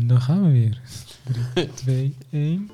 [0.00, 0.80] En dan gaan we weer.
[1.54, 2.70] 3, 2, 1.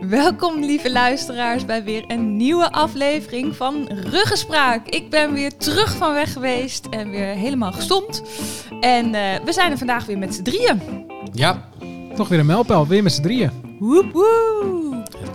[0.00, 4.88] Welkom lieve luisteraars bij weer een nieuwe aflevering van Ruggespraak.
[4.88, 8.22] Ik ben weer terug van weg geweest en weer helemaal gestomd.
[8.80, 11.06] En eh, we zijn er vandaag weer met z'n drieën.
[11.32, 11.68] Ja,
[12.16, 13.50] Toch weer een mijlpaal, weer met z'n drieën.
[13.78, 14.85] Woep woe!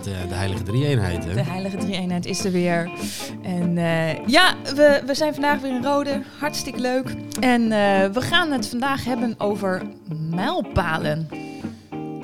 [0.04, 1.34] Het, eh, de heilige drie-eenheid, hè?
[1.34, 2.90] De heilige drie-eenheid is er weer.
[3.42, 6.22] En eh, ja, we, we zijn vandaag weer in Rode.
[6.38, 7.14] Hartstikke leuk.
[7.40, 9.82] En eh, we gaan het vandaag hebben over
[10.30, 11.28] mijlpalen.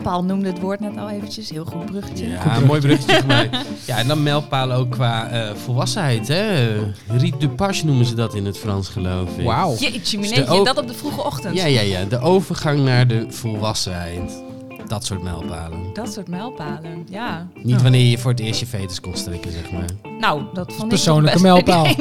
[0.03, 1.51] Paul noemde het woord net al eventjes.
[1.51, 2.29] Heel goed bruggetje.
[2.29, 3.57] Ja, een mooi bruggetje gemaakt.
[3.87, 6.75] Ja, en dan mijlpalen ook qua eh, volwassenheid, hè?
[7.09, 9.45] Riet de Page noemen ze dat in het Frans, geloof ik.
[9.45, 9.75] Wauw.
[9.77, 11.57] Jeetje, o- dat op de vroege ochtend.
[11.57, 12.05] Ja, ja, ja.
[12.05, 14.43] De overgang naar de volwassenheid.
[14.89, 15.93] Dat soort mijlpalen.
[15.93, 17.49] Dat soort mijlpalen, ja.
[17.63, 19.85] Niet wanneer je voor het eerst je vetus kon strikken, zeg maar.
[20.19, 21.85] Nou, dat vond ik Persoonlijke mijlpaal.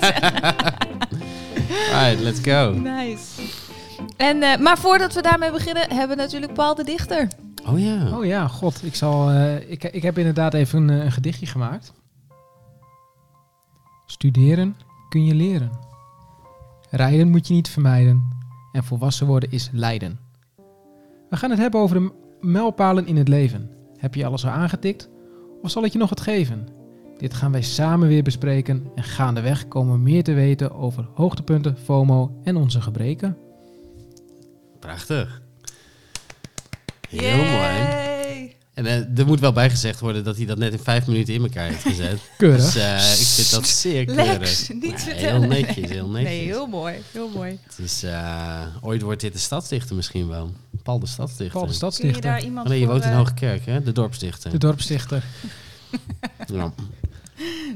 [0.00, 0.32] Zeggen,
[1.94, 2.72] Alright, let's go.
[2.72, 3.42] nice.
[4.16, 7.28] En, eh, maar voordat we daarmee beginnen, hebben we natuurlijk Paul de Dichter.
[7.66, 8.18] Oh ja.
[8.18, 8.84] Oh ja, god.
[8.84, 11.92] Ik, zal, eh, ik, ik heb inderdaad even een, eh, een gedichtje gemaakt.
[14.06, 14.76] Studeren
[15.08, 15.70] kun je leren.
[16.90, 18.40] Rijden moet je niet vermijden.
[18.72, 20.18] En volwassen worden is lijden.
[21.30, 23.70] We gaan het hebben over de mijlpalen in het leven.
[23.96, 25.08] Heb je alles al aangetikt?
[25.62, 26.68] Of zal ik je nog wat geven?
[27.16, 28.90] Dit gaan wij samen weer bespreken.
[28.94, 33.36] En gaandeweg komen we meer te weten over hoogtepunten, FOMO en onze gebreken.
[34.80, 35.42] Prachtig.
[37.08, 38.10] Heel mooi.
[38.74, 41.42] En eh, er moet wel bijgezegd worden dat hij dat net in vijf minuten in
[41.42, 42.20] elkaar heeft gezet.
[42.38, 42.64] Keurig.
[42.64, 44.38] Dus eh, ik vind dat zeer keurig.
[44.38, 45.40] Lex, niet Nee, vertellen.
[45.40, 46.30] Heel netjes, heel netjes.
[46.30, 47.58] Nee, heel mooi, heel mooi.
[47.62, 50.50] Het is, eh, ooit wordt dit de stadsdichter misschien wel.
[50.82, 51.60] Paul de stadsdichter.
[51.60, 53.82] Paul de Kun je daar iemand Oh nee, je woont in eh, Hogekerk, hè?
[53.82, 54.50] De dorpsdichter.
[54.50, 55.24] De dorpsdichter.
[56.46, 56.72] Ja.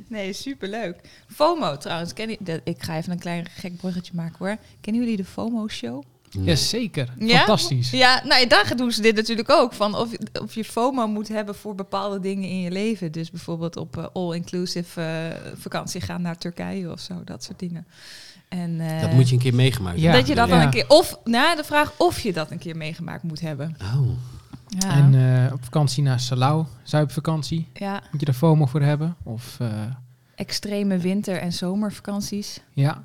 [0.08, 0.96] Nee, superleuk.
[1.34, 4.56] FOMO trouwens, ken je, dat- ik ga even een klein gek bruggetje maken hoor.
[4.80, 6.02] Kennen jullie de FOMO-show?
[6.30, 7.12] Jazeker.
[7.18, 7.36] Ja?
[7.36, 7.90] Fantastisch.
[7.90, 9.72] Ja, nou ja, daar doen ze dit natuurlijk ook.
[9.72, 13.12] Van of, je- of je FOMO moet hebben voor bepaalde dingen in je leven.
[13.12, 17.14] Dus bijvoorbeeld op eh, all-inclusive eh, vakantie gaan naar Turkije of zo.
[17.24, 17.86] Dat soort dingen.
[18.56, 20.12] En, eh, Dat moet je een keer meegemaakt Ja.
[20.12, 20.84] dat je dat dan een keer...
[20.88, 23.76] Of, nou, de vraag of je dat een keer meegemaakt moet hebben.
[23.96, 24.08] Oh.
[24.68, 27.68] Ja, En eh, op vakantie naar Salau, zuipvakantie.
[27.74, 29.16] ja Moet je er FOMO voor hebben?
[29.22, 29.68] Of eh,
[30.34, 32.60] extreme winter- en zomervakanties.
[32.72, 33.00] ja.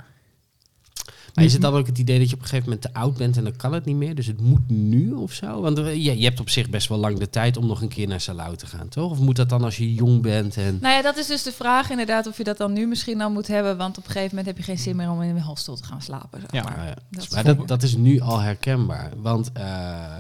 [1.33, 3.17] Maar is het dan ook het idee dat je op een gegeven moment te oud
[3.17, 4.15] bent en dan kan het niet meer?
[4.15, 5.61] Dus het moet nu of zo?
[5.61, 7.87] Want eh, je, je hebt op zich best wel lang de tijd om nog een
[7.87, 9.11] keer naar Salau te gaan, toch?
[9.11, 10.77] Of moet dat dan als je jong bent en...
[10.81, 13.31] Nou ja, dat is dus de vraag inderdaad of je dat dan nu misschien al
[13.31, 13.77] moet hebben.
[13.77, 15.83] Want op een gegeven moment heb je geen zin meer om in een hostel te
[15.83, 16.39] gaan slapen.
[16.41, 16.63] Zeg Ja.
[16.63, 16.85] maar.
[16.87, 19.11] Ja, Dat is maar dat, dat is nu al herkenbaar.
[19.21, 19.63] Want eh,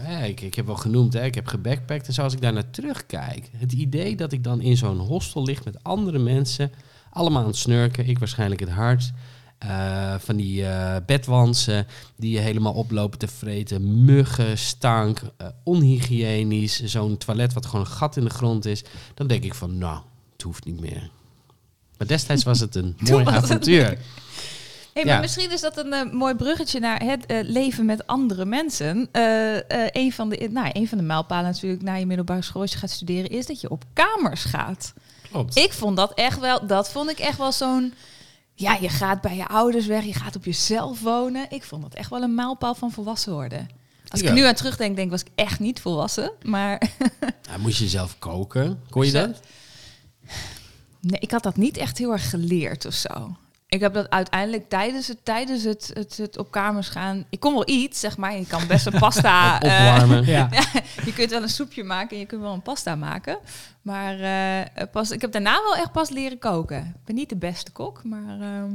[0.07, 2.07] ja, ik, ik heb wel genoemd, hè, ik heb gebackpackt.
[2.07, 5.63] En zoals ik daar naar terugkijk, het idee dat ik dan in zo'n hostel lig
[5.63, 6.71] met andere mensen,
[7.09, 9.11] allemaal aan het snurken, ik waarschijnlijk het hardst.
[9.61, 14.05] Eh, van die eh bedwansen die je helemaal oplopen te vreten.
[14.05, 16.83] Muggen, stank, eh, onhygiënisch.
[16.83, 18.83] Zo'n toilet wat gewoon een gat in de grond is.
[19.13, 19.99] Dan denk ik van, nou,
[20.33, 21.09] het hoeft niet meer.
[21.97, 23.83] Maar destijds was het een mooi het avontuur.
[24.93, 25.05] Hey, Ja.
[25.05, 29.09] maar misschien is dat een mooi bruggetje naar het leven met andere mensen.
[29.91, 32.77] Een, van de, nou, een van de mijlpalen natuurlijk na je middelbare school als je
[32.77, 34.93] gaat studeren is dat je op kamers gaat.
[35.31, 35.57] Klopt.
[35.57, 37.93] Ik vond dat echt wel, dat vond ik echt wel zo'n,
[38.61, 41.45] ja, je gaat bij je ouders weg, je gaat op jezelf wonen.
[41.49, 43.69] Ik vond dat echt wel een mijlpaal van volwassen worden.
[44.07, 44.33] Als ik Ja.
[44.33, 46.31] nu aan terugdenk, denk ik, was ik echt niet volwassen.
[46.41, 46.81] Maar
[47.49, 48.81] Ja, moest je zelf koken?
[48.89, 49.39] Kon je dat?
[50.99, 53.35] Nee, ik had dat niet echt heel erg geleerd of zo.
[53.73, 57.25] Ik heb dat uiteindelijk tijdens het, tijdens het, het, het op kamers gaan.
[57.29, 58.37] Ik kon wel iets, zeg maar.
[58.37, 59.55] Je kan best een pasta.
[59.55, 60.25] Op- eh, opwarmen.
[60.35, 60.49] Ja.
[61.05, 63.39] je kunt wel een soepje maken en je kunt wel een pasta maken.
[63.81, 66.77] Maar eh, pas, ik heb daarna wel echt pas leren koken.
[66.85, 68.73] Ik ben niet de beste kok, maar ehm,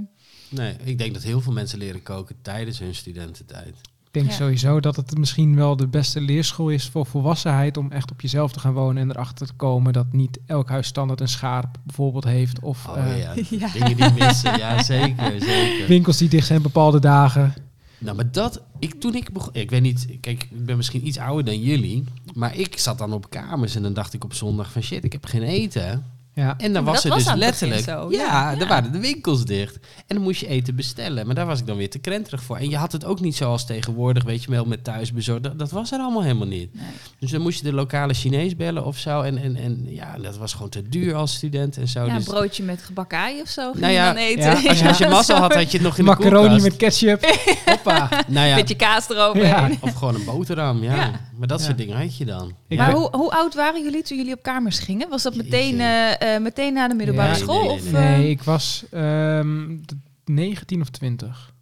[0.49, 3.77] Nee, ik denk dat heel veel mensen leren koken tijdens hun studententijd.
[4.17, 4.45] Ik denk Ja.
[4.45, 8.53] sowieso dat het misschien wel de beste leerschool is voor volwassenheid om echt op jezelf
[8.53, 12.25] te gaan wonen en erachter te komen dat niet elk huis standaard een schaar bijvoorbeeld
[12.25, 12.61] heeft.
[12.61, 13.69] Of Oh eh, ja, Ja.
[13.73, 14.59] dingen die missen.
[14.59, 15.87] Ja, zeker, zeker.
[15.89, 17.55] winkels die dicht zijn bepaalde dagen.
[17.99, 21.19] Nou, maar dat, ik, toen ik begon, ik weet niet, kijk, ik ben misschien iets
[21.19, 22.05] ouder dan jullie,
[22.35, 25.13] maar ik zat dan op kamers en dan dacht ik op zondag van shit, ik
[25.13, 26.05] heb geen eten.
[26.37, 26.55] Ja.
[26.59, 28.57] En dan was dus het begin letterlijk, zo, ja, ja.
[28.57, 29.75] dan waren de winkels dicht.
[30.07, 32.57] En dan moest je eten bestellen, maar daar was ik dan weer te krenterig voor.
[32.57, 35.43] En je had het ook niet zoals tegenwoordig, weet je wel, met thuisbezorgd.
[35.43, 36.75] Dat, dat was er allemaal helemaal niet.
[36.75, 36.85] nee.
[37.19, 39.21] Dus dan moest je de lokale Chinees bellen of zo.
[39.21, 42.05] En, en, en ja, dat was gewoon te duur als student en zo.
[42.05, 43.71] Ja, een dus, broodje met gebakken ei of zo.
[43.71, 44.43] ging Nou je ja, dan eten.
[44.63, 46.63] ja, als, je, als je mazzel had, had je het nog in de Macaroni koelkast.
[46.65, 47.25] met ketchup.
[47.65, 48.09] Hoppa.
[48.27, 49.71] Nou ja, Beetje kaas eroverheen.
[49.71, 49.71] Ja.
[49.81, 51.21] of gewoon een boterham, ja.
[51.39, 51.65] Maar dat Ja.
[51.65, 52.53] soort dingen had je dan.
[52.69, 55.09] Ik maar ben- hoe, hoe oud waren jullie toen jullie op kamers gingen?
[55.09, 57.35] Was dat meteen, eh, eh, meteen na de middelbare Ja.
[57.35, 57.59] school?
[57.59, 59.95] Nee, nee, of, nee, eh, Nee, ik was ehm, d-
[60.25, 61.53] 19 of 20.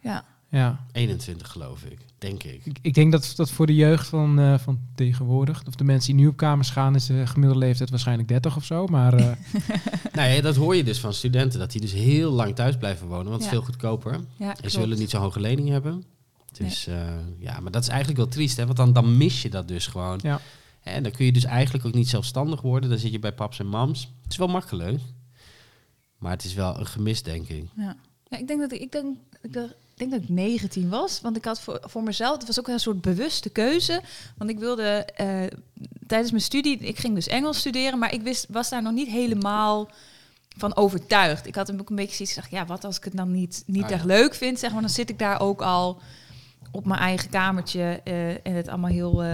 [0.00, 0.24] ja.
[0.50, 0.84] Ja.
[0.92, 2.60] 21 geloof ik, denk ik.
[2.64, 6.12] Ik, ik denk dat dat voor de jeugd van, eh, van tegenwoordig, of de mensen
[6.14, 8.86] die nu op kamers gaan, is de gemiddelde leeftijd waarschijnlijk 30 of zo.
[8.86, 9.26] Maar eh,
[10.12, 13.06] Nou ja, dat hoor je dus van studenten, dat die dus heel lang thuis blijven
[13.06, 14.20] wonen, want het is veel goedkoper.
[14.36, 16.04] Ja, En ze willen niet zo'n hoge lening hebben.
[16.64, 17.08] Dus eh,
[17.38, 18.64] ja, maar dat is eigenlijk wel triest, hè?
[18.64, 20.18] want dan, dan mis je dat dus gewoon.
[20.22, 20.40] Ja.
[20.82, 22.90] En dan kun je dus eigenlijk ook niet zelfstandig worden.
[22.90, 24.00] Dan zit je bij paps en mams.
[24.22, 25.00] Het is wel makkelijk,
[26.18, 27.64] maar het is wel een gemis, denk ik.
[27.76, 27.96] Ja.
[28.28, 31.20] Ja, ik denk dat ik, ik denk, ik dacht- ik denk dat ik 19 was,
[31.20, 34.00] want ik had voor, voor mezelf, het was ook een soort bewuste keuze,
[34.36, 35.42] want ik wilde eh,
[36.06, 39.08] tijdens mijn studie, ik ging dus Engels studeren, maar ik wist, was daar nog niet
[39.08, 39.90] helemaal
[40.56, 41.46] van overtuigd.
[41.46, 43.62] Ik had hem ook een beetje zoiets gezegd, ja, wat als ik het dan niet,
[43.66, 43.94] niet Ah, ja.
[43.94, 46.00] echt leuk vind, zeg maar, dan zit ik daar ook al
[46.70, 49.30] op mijn eigen kamertje eh, en het allemaal heel eh,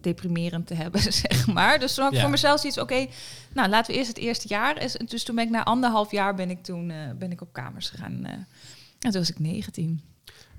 [0.00, 1.78] deprimerend te hebben, zeg maar.
[1.78, 2.22] Dus toen had ik Ja.
[2.24, 3.06] voor mezelf zoiets, oké,
[3.54, 4.76] nou laten we eerst het eerste jaar.
[4.76, 7.52] eens- Dus toen ben ik na anderhalf jaar ben ik toen eh, ben ik op
[7.52, 8.24] kamers gegaan.
[8.24, 8.32] eh.
[8.32, 8.46] en
[9.10, 10.00] toen was ik 19.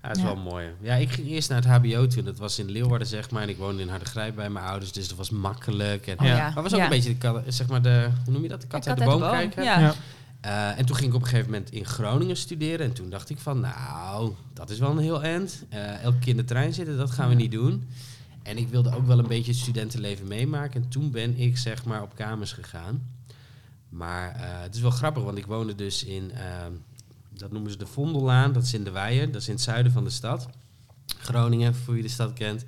[0.02, 0.34] Ja, dat is Ja.
[0.34, 0.68] wel mooi.
[0.82, 2.24] Ja, ik ging eerst naar het HBO toen.
[2.26, 3.42] Dat was in Leeuwarden, zeg maar.
[3.42, 4.92] En ik woonde in Hardergrijp bij mijn ouders.
[4.92, 6.08] Dus dat was makkelijk.
[6.08, 6.36] En, Oh, Ja.
[6.36, 6.52] ja.
[6.54, 6.84] Maar was ook ja.
[6.84, 8.62] een beetje de, zeg maar de, hoe noem je dat?
[8.62, 9.64] De kat Ja, uit de boom, kijken.
[9.64, 9.94] Ja.
[10.42, 12.86] Eh, en toen ging ik op een gegeven moment in Groningen studeren.
[12.86, 15.66] En toen dacht ik van, nou, dat is wel een heel eind.
[15.70, 17.88] Eh, elke keer in de trein zitten, dat gaan we niet doen.
[18.44, 20.84] En ik wilde ook wel een beetje het studentenleven meemaken.
[20.84, 23.02] En toen ben ik zeg maar op kamers gegaan.
[23.90, 26.66] Maar eh, het is wel grappig, want ik woonde dus in, eh,
[27.30, 28.54] dat noemen ze de Vondellaan.
[28.54, 30.48] Dat is in de Weijer, dat is in het zuiden van de stad.
[31.18, 32.66] Groningen, voor wie de stad kent.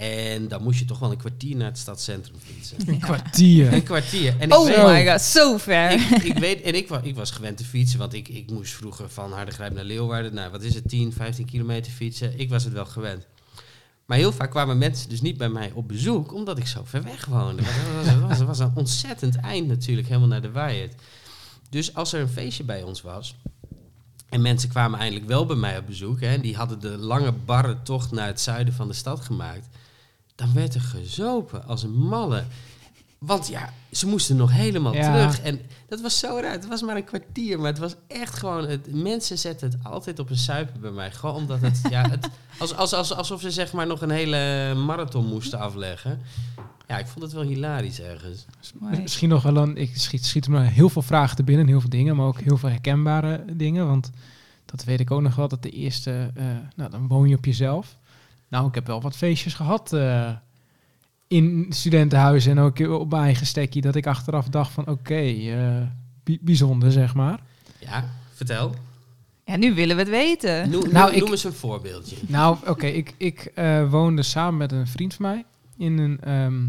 [0.00, 2.76] En dan moest je toch wel een kwartier naar het stadscentrum fietsen.
[2.86, 3.72] Een kwartier.
[3.72, 4.34] Een kwartier.
[4.38, 5.92] En ik Oh weet- my god, zo ver.
[5.92, 8.72] ik, ik weet, en ik, wa- ik was gewend te fietsen, want ik, ik moest
[8.72, 10.34] vroeger van Hardergrijp naar Leeuwarden.
[10.34, 12.38] Nou, wat is het, 10, 15 kilometer fietsen?
[12.38, 13.26] Ik was het wel gewend.
[14.06, 17.02] Maar heel vaak kwamen mensen dus niet bij mij op bezoek, omdat ik zo ver
[17.02, 17.62] weg woonde.
[17.62, 20.94] Dat was, dat was, dat was een ontzettend eind natuurlijk, helemaal naar de Waaierd.
[21.70, 23.34] Dus als er een feestje bij ons was,
[24.28, 27.32] en mensen kwamen eindelijk wel bij mij op bezoek, hè, en die hadden de lange
[27.32, 29.66] barre tocht naar het zuiden van de stad gemaakt,
[30.40, 32.44] dan werd er gezopen als een malle.
[33.18, 35.12] Want ja, ze moesten nog helemaal Ja.
[35.12, 35.40] terug.
[35.40, 36.52] En dat was zo raar.
[36.52, 38.68] Het was maar een kwartier, maar het was echt gewoon...
[38.68, 41.10] Het, mensen zetten het altijd op een suipen bij mij.
[41.12, 41.80] Gewoon omdat het...
[41.90, 42.28] ja, het
[42.58, 46.20] als, als, als, alsof ze zeg maar nog een hele marathon moesten afleggen.
[46.86, 48.46] Ja, ik vond het wel hilarisch ergens.
[48.80, 49.76] Misschien nog wel een.
[49.76, 52.56] Ik schiet, schiet me heel veel vragen te binnen, heel veel dingen, maar ook heel
[52.56, 53.86] veel herkenbare dingen.
[53.86, 54.10] Want
[54.64, 55.48] dat weet ik ook nog wel.
[55.48, 56.30] Dat de eerste.
[56.34, 56.44] eh,
[56.76, 57.96] nou, dan woon je op jezelf.
[58.50, 59.92] Nou, ik heb wel wat feestjes gehad.
[59.92, 60.30] eh,
[61.28, 63.82] in studentenhuizen en ook op mijn eigen stekkie.
[63.82, 65.82] Dat ik achteraf dacht van oké, eh,
[66.24, 67.40] bi- bijzonder zeg maar.
[67.78, 68.04] Ja,
[68.34, 68.74] vertel.
[69.44, 70.70] Ja, nu willen we het weten.
[70.70, 72.16] Noem, Nou, noem, ik- noem eens een voorbeeldje.
[72.26, 75.44] Nou, oké, ik, ik eh, woonde samen met een vriend van mij
[75.76, 76.66] in een ehm,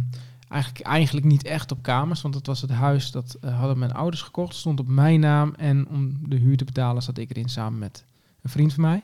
[0.50, 4.22] eigenlijk, eigenlijk niet echt op kamers, want het was het huis dat hadden mijn ouders
[4.22, 7.80] gekocht, stond op mijn naam en om de huur te betalen zat ik erin samen
[7.80, 8.04] met
[8.42, 9.01] een vriend van mij.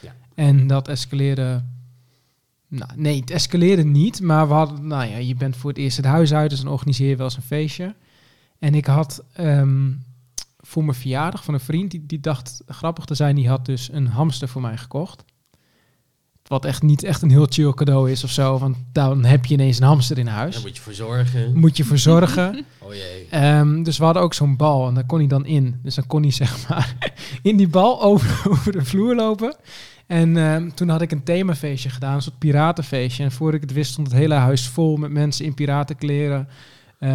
[0.00, 0.14] Ja.
[0.34, 1.64] En dat escaleerde.
[2.70, 5.96] Nou, nee, het escaleerde niet, maar we hadden, nou ja, je bent voor het eerst
[5.96, 7.94] het huis uit, dus dan organiseer je wel eens een feestje.
[8.58, 9.90] En ik had ehm,
[10.58, 13.92] voor mijn verjaardag van een vriend, die, die dacht grappig te zijn, die had dus
[13.92, 15.24] een hamster voor mij gekocht.
[16.42, 19.54] Wat echt niet echt een heel chill cadeau is of zo, want dan heb je
[19.54, 20.54] ineens een hamster in huis.
[20.54, 21.58] Daar moet je voor zorgen.
[21.58, 22.64] Moet je voor zorgen.
[22.82, 23.26] Oh jee.
[23.30, 25.80] Ehm, dus we hadden ook zo'n bal en daar kon hij dan in.
[25.82, 26.94] Dus dan kon hij zeg maar
[27.42, 29.56] in die bal over, over de vloer lopen.
[30.10, 33.24] En ehm, toen had ik een themafeestje gedaan, een soort piratenfeestje.
[33.24, 36.48] En voor ik het wist stond het hele huis vol met mensen in piratenkleren.
[36.98, 37.10] Eh,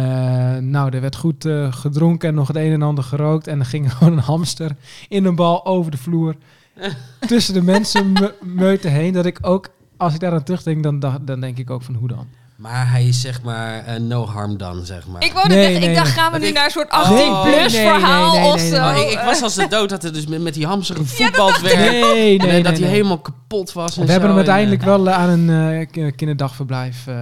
[0.56, 3.46] nou, er werd goed eh, gedronken en nog het een en ander gerookt.
[3.46, 4.76] En er ging gewoon een hamster
[5.08, 6.34] in een bal over de vloer.
[7.28, 9.12] tussen de mensen me- meuten heen.
[9.12, 12.08] Dat ik ook, als ik daar aan terugdenk, dan, dan denk ik ook van hoe
[12.08, 12.26] dan?
[12.56, 15.24] Maar hij is zeg maar eh, no harm done, zeg maar.
[15.24, 16.92] Ik wou Nee, net zeggen, nee, ik dacht, gaan we nu ik- naar een soort
[16.92, 18.80] Oh, 18 nee, plus nee, verhaal nee, nee, of zo?
[18.92, 19.04] nee.
[19.04, 21.60] Oh, ik, ik was als de dood dat er dus met, met die hamster gevoetbald
[21.60, 21.76] werd.
[21.76, 22.62] Nee, nee, en nee.
[22.62, 22.90] dat hij nee.
[22.90, 23.96] helemaal kapot was.
[23.96, 27.14] En We hebben hem uiteindelijk eh, wel eh, aan een eh, ki- kinderdagverblijf eh,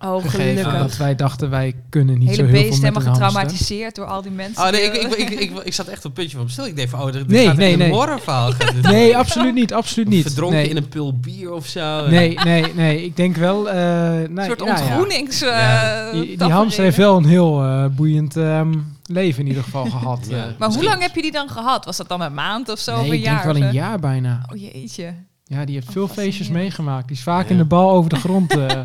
[0.00, 0.40] Oh, gegeven.
[0.40, 0.72] gelukkig.
[0.74, 3.26] Omdat wij dachten, wij kunnen niet Hele zo heel veel beest met helemaal hamster.
[3.26, 4.64] getraumatiseerd door al die mensen.
[4.64, 6.66] Oh nee, die- ik, ik, ik, ik, ik zat echt op een puntje van stil.
[6.66, 7.90] Ik dacht van, oh, dit Nee, gaat nee, een nee.
[7.90, 8.50] horrorverhaal.
[8.58, 8.82] dit.
[8.82, 9.72] Nee, absoluut niet.
[9.74, 10.22] Absoluut niet.
[10.22, 10.68] Verdronken nee.
[10.68, 12.06] in een pul bier of zo.
[12.08, 13.04] Nee, nee, nee.
[13.04, 13.70] Ik denk wel...
[13.70, 14.76] eh nee, een soort nou ja.
[14.80, 15.40] ontgroenings...
[15.42, 16.10] eh, Ja.
[16.12, 16.56] Die, die tafereel.
[16.58, 18.72] hamster heeft wel een heel eh, boeiend ehm,
[19.06, 20.26] leven in ieder geval gehad.
[20.28, 20.36] Ja.
[20.36, 20.50] eh.
[20.58, 21.84] Maar hoe lang heb je die dan gehad?
[21.84, 22.92] Was dat dan een maand of zo?
[22.92, 24.46] nee, of een ik denk wel een jaar bijna.
[24.52, 25.14] Oh jeetje.
[25.44, 27.08] Ja, die heeft Oh, veel feestjes meegemaakt.
[27.08, 28.66] Die is vaak in de bal over de grond eh,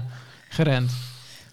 [0.51, 0.91] gerend.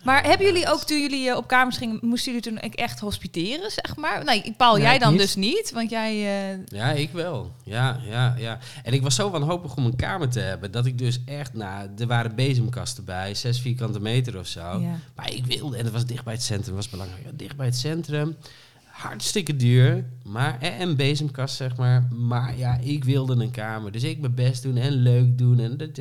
[0.05, 3.71] Maar hebben jullie ook toen jullie eh, op kamers gingen, moesten jullie toen echt hospiteren,
[3.71, 4.25] zeg maar?
[4.25, 5.21] Nee, Paul, Nee, jij dan niet.
[5.21, 6.13] dus niet, want jij...
[6.53, 7.53] eh, Ja, ik wel.
[7.65, 8.59] Ja, ja, ja.
[8.83, 11.89] En ik was zo wanhopig om een kamer te hebben, dat ik dus echt, nou,
[11.99, 14.61] er waren bezemkasten bij, zes vierkante meter of zo.
[14.81, 14.99] ja.
[15.17, 17.77] Maar ik wilde, en het was dicht bij het centrum, was belangrijk, dicht bij het
[17.77, 18.37] centrum.
[18.85, 22.09] Hartstikke duur, maar en een bezemkast zeg maar.
[22.11, 25.77] Maar ja, ik wilde een kamer, dus ik mijn best doen en leuk doen en
[25.77, 26.01] dit.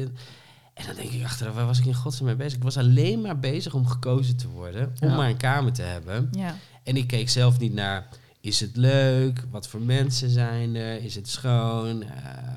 [0.77, 2.57] En dan denk ik achteraf, waar was ik in godsnaam mee bezig?
[2.57, 5.15] Ik was alleen maar bezig om gekozen te worden, om Ja.
[5.15, 6.29] maar een kamer te hebben.
[6.31, 6.55] Ja.
[6.83, 8.07] En ik keek zelf niet naar,
[8.41, 9.43] is het leuk?
[9.51, 11.03] Wat voor mensen zijn er?
[11.03, 12.03] Is het schoon?
[12.03, 12.09] Eh,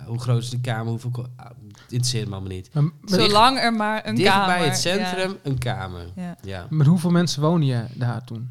[0.07, 0.87] hoe groot is de kamer?
[0.91, 1.11] Hoeveel...
[1.11, 1.51] ko- Ah,
[1.89, 2.71] interesseert me allemaal niet.
[2.73, 4.47] Maar, Zolang er maar een Dicht kamer...
[4.47, 4.97] bij het ja.
[4.97, 6.07] centrum, een kamer.
[6.17, 6.37] Ja.
[6.43, 6.67] Ja.
[6.71, 8.49] met hoeveel mensen woon je daar toen?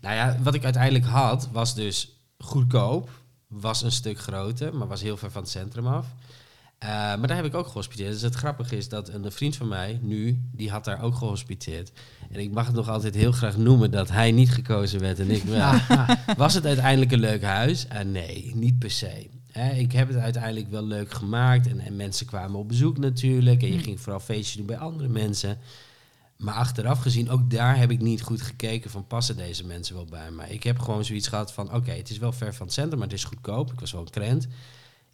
[0.00, 3.10] Nou ja, wat ik uiteindelijk had, was dus goedkoop.
[3.48, 6.06] Was een stuk groter, maar was heel ver van het centrum af.
[6.82, 8.12] Eh, maar daar heb ik ook gehospiteerd.
[8.12, 11.92] Dus het grappige is dat een vriend van mij, nu, die had daar ook gehospiteerd.
[12.30, 15.30] En ik mag het nog altijd heel graag noemen dat hij niet gekozen werd en
[15.30, 15.72] ik wel.
[16.36, 17.86] Was het uiteindelijk een leuk huis?
[17.88, 19.28] Eh, nee, niet per se.
[19.76, 23.62] Ik heb het uiteindelijk wel leuk gemaakt en, en mensen kwamen op bezoek natuurlijk.
[23.62, 23.82] En je Mm.
[23.82, 25.58] ging vooral feestjes doen bij andere mensen.
[26.36, 30.04] Maar achteraf gezien, ook daar heb ik niet goed gekeken van passen deze mensen wel
[30.04, 30.48] bij mij.
[30.50, 33.08] Ik heb gewoon zoiets gehad van, oké, het is wel ver van het centrum, maar
[33.08, 33.72] het is goedkoop.
[33.72, 34.48] Ik was wel een krent.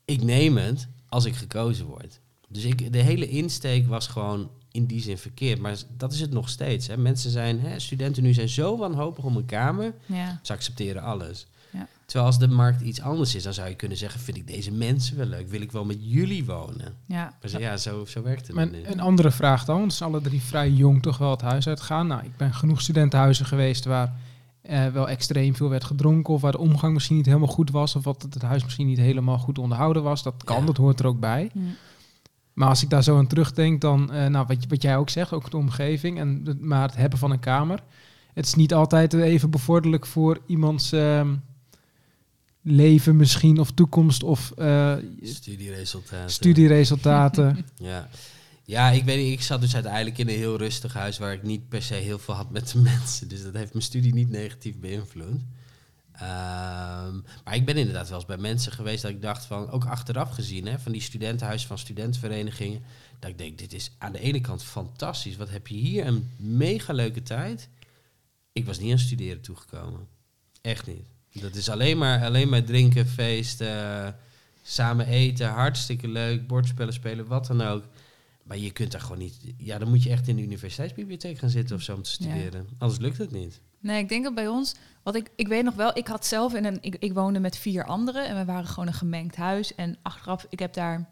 [0.08, 2.20] Ik neem het als ik gekozen word.
[2.48, 5.58] Dus ik, de hele insteek was gewoon in die zin verkeerd.
[5.60, 6.86] Maar dat is het nog steeds.
[6.86, 6.96] Hè.
[6.96, 9.94] Mensen zijn, hè, studenten nu zijn zo wanhopig om een kamer.
[10.06, 10.40] Ja.
[10.42, 11.46] Ze accepteren alles.
[11.70, 11.86] Ja.
[12.04, 14.20] Terwijl als de markt iets anders is, dan zou je kunnen zeggen...
[14.20, 15.48] vind ik deze mensen wel leuk?
[15.48, 16.94] Wil ik wel met jullie wonen?
[17.06, 17.36] Ja.
[17.40, 20.10] Maar zo- ja, zo, zo werkt het Maar een andere vraag dan, want ze zijn
[20.10, 22.06] alle drie vrij jong toch wel het huis uitgaan.
[22.06, 24.16] Nou, ik ben genoeg studentenhuizen geweest waar
[24.68, 27.96] eh, wel extreem veel werd gedronken of waar de omgang misschien niet helemaal goed was
[27.96, 30.22] of wat het huis misschien niet helemaal goed onderhouden was.
[30.22, 30.64] Dat kan, Ja.
[30.66, 31.50] dat hoort er ook bij.
[32.52, 35.32] Maar als ik daar zo aan terugdenk, dan, eh, nou, wat, wat jij ook zegt,
[35.32, 37.82] ook de omgeving, en, maar het hebben van een kamer.
[38.34, 41.34] Het is niet altijd even bevorderlijk voor iemands ehm,
[42.62, 46.30] leven misschien, of toekomst, of eh, Studieresultaten.
[46.30, 47.58] studieresultaten.
[47.76, 48.08] Ja.
[48.68, 49.32] Ja, ik weet niet.
[49.32, 51.18] Ik zat dus uiteindelijk in een heel rustig huis...
[51.18, 53.28] waar ik niet per se heel veel had met de mensen.
[53.28, 55.40] Dus dat heeft mijn studie niet negatief beïnvloed.
[56.12, 59.70] Ehm, maar ik ben inderdaad wel eens bij mensen geweest dat ik dacht van...
[59.70, 62.82] ook achteraf gezien, hè, van die studentenhuizen, van studentenverenigingen...
[63.18, 65.36] dat ik denk, dit is aan de ene kant fantastisch.
[65.36, 67.68] Wat heb je hier een mega leuke tijd.
[68.52, 70.06] Ik was niet aan studeren toegekomen.
[70.60, 71.04] Echt niet.
[71.32, 74.16] Dat is alleen maar, alleen maar drinken, feesten,
[74.62, 77.84] samen eten, hartstikke leuk, bordspellen spelen, wat dan ook.
[78.48, 79.36] Maar je kunt daar gewoon niet...
[79.56, 82.14] Ja, dan moet je echt in de universiteitsbibliotheek gaan zitten of zo om te Ja.
[82.14, 82.68] studeren.
[82.78, 83.60] Anders lukt het niet.
[83.80, 86.54] Nee, ik denk dat bij ons, wat ik, ik weet nog wel, ik had zelf
[86.54, 89.74] in een, ik, ik woonde met vier anderen en we waren gewoon een gemengd huis.
[89.74, 91.08] En achteraf, ik heb daar,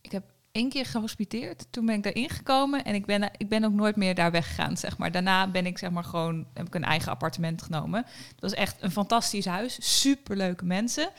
[0.00, 1.66] ik heb één keer gehospiteerd.
[1.70, 4.76] Toen ben ik daar ingekomen en ik ben, ik ben ook nooit meer daar weggegaan,
[4.76, 5.12] zeg maar.
[5.12, 8.02] Daarna ben ik, zeg maar, gewoon, heb ik een eigen appartement genomen.
[8.02, 11.10] Dat was echt een fantastisch huis, superleuke mensen.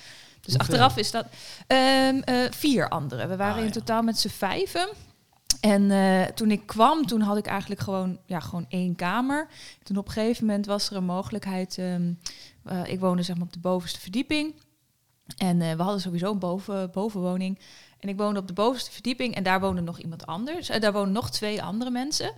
[0.42, 0.60] Dus Hoeveel?
[0.60, 1.26] achteraf is dat
[1.68, 3.30] ehm, eh, vier anderen.
[3.30, 3.72] We waren Ah, in ja.
[3.72, 4.90] totaal met z'n vijven.
[5.60, 9.48] En eh, toen ik kwam, toen had ik eigenlijk gewoon, ja, gewoon één kamer.
[9.84, 11.78] Toen op een gegeven moment was er een mogelijkheid.
[11.78, 12.12] ehm,
[12.64, 14.54] eh, ik woonde zeg maar op de bovenste verdieping.
[15.38, 17.60] En eh, we hadden sowieso een boven, bovenwoning.
[18.00, 20.70] En ik woonde op de bovenste verdieping en daar woonde nog iemand anders.
[20.70, 22.32] Eh, daar woonden nog twee andere mensen.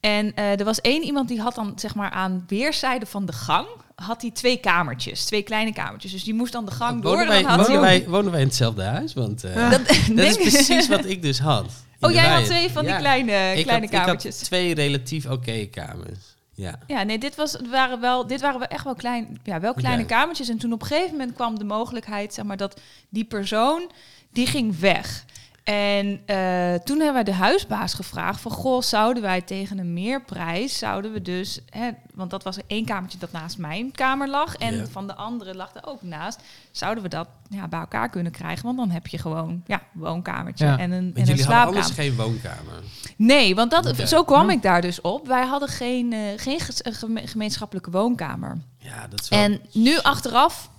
[0.00, 3.66] En er was één iemand die had dan zeg maar aan weerszijden van de gang...
[3.94, 6.12] had hij twee kamertjes, twee kleine kamertjes.
[6.12, 7.16] Dus die moest dan de gang door.
[7.16, 9.14] wonen, en dan wij, had hij wonen, ook- wij, wonen wij in hetzelfde huis?
[9.14, 9.70] Want Dat,
[10.16, 11.66] dat is precies wat ik dus had.
[12.04, 14.34] Oh, jij had twee van die kleine, Ik kleine had, kamertjes.
[14.34, 16.34] Ik had twee relatief oké kamers.
[16.54, 16.78] Ja.
[16.86, 20.48] Ja, nee, dit, was, waren wel, dit waren echt wel, klein, ja, wel kleine kamertjes.
[20.48, 23.90] En toen op een gegeven moment kwam de mogelijkheid, zeg maar, dat die persoon,
[24.32, 25.24] die ging weg.
[25.64, 30.78] En eh, toen hebben wij de huisbaas gevraagd van, goh, zouden wij tegen een meerprijs,
[30.78, 34.76] zouden we dus, hè, want dat was één kamertje dat naast mijn kamer lag en
[34.76, 34.86] Ja.
[34.86, 36.40] van de andere lag er ook naast,
[36.70, 40.00] zouden we dat ja, bij elkaar kunnen krijgen, want dan heb je gewoon, ja, een
[40.00, 40.78] woonkamertje Ja.
[40.78, 41.66] en een, Want en een jullie hadden slaapkamer.
[41.82, 42.82] anders geen woonkamer.
[43.16, 45.26] Nee, want dat, zo kwam ik daar dus op.
[45.26, 48.58] Wij hadden geen, eh, geen eh, geme- gemeenschappelijke woonkamer.
[48.78, 49.38] Ja, dat is wel...
[49.40, 50.70] En nu achteraf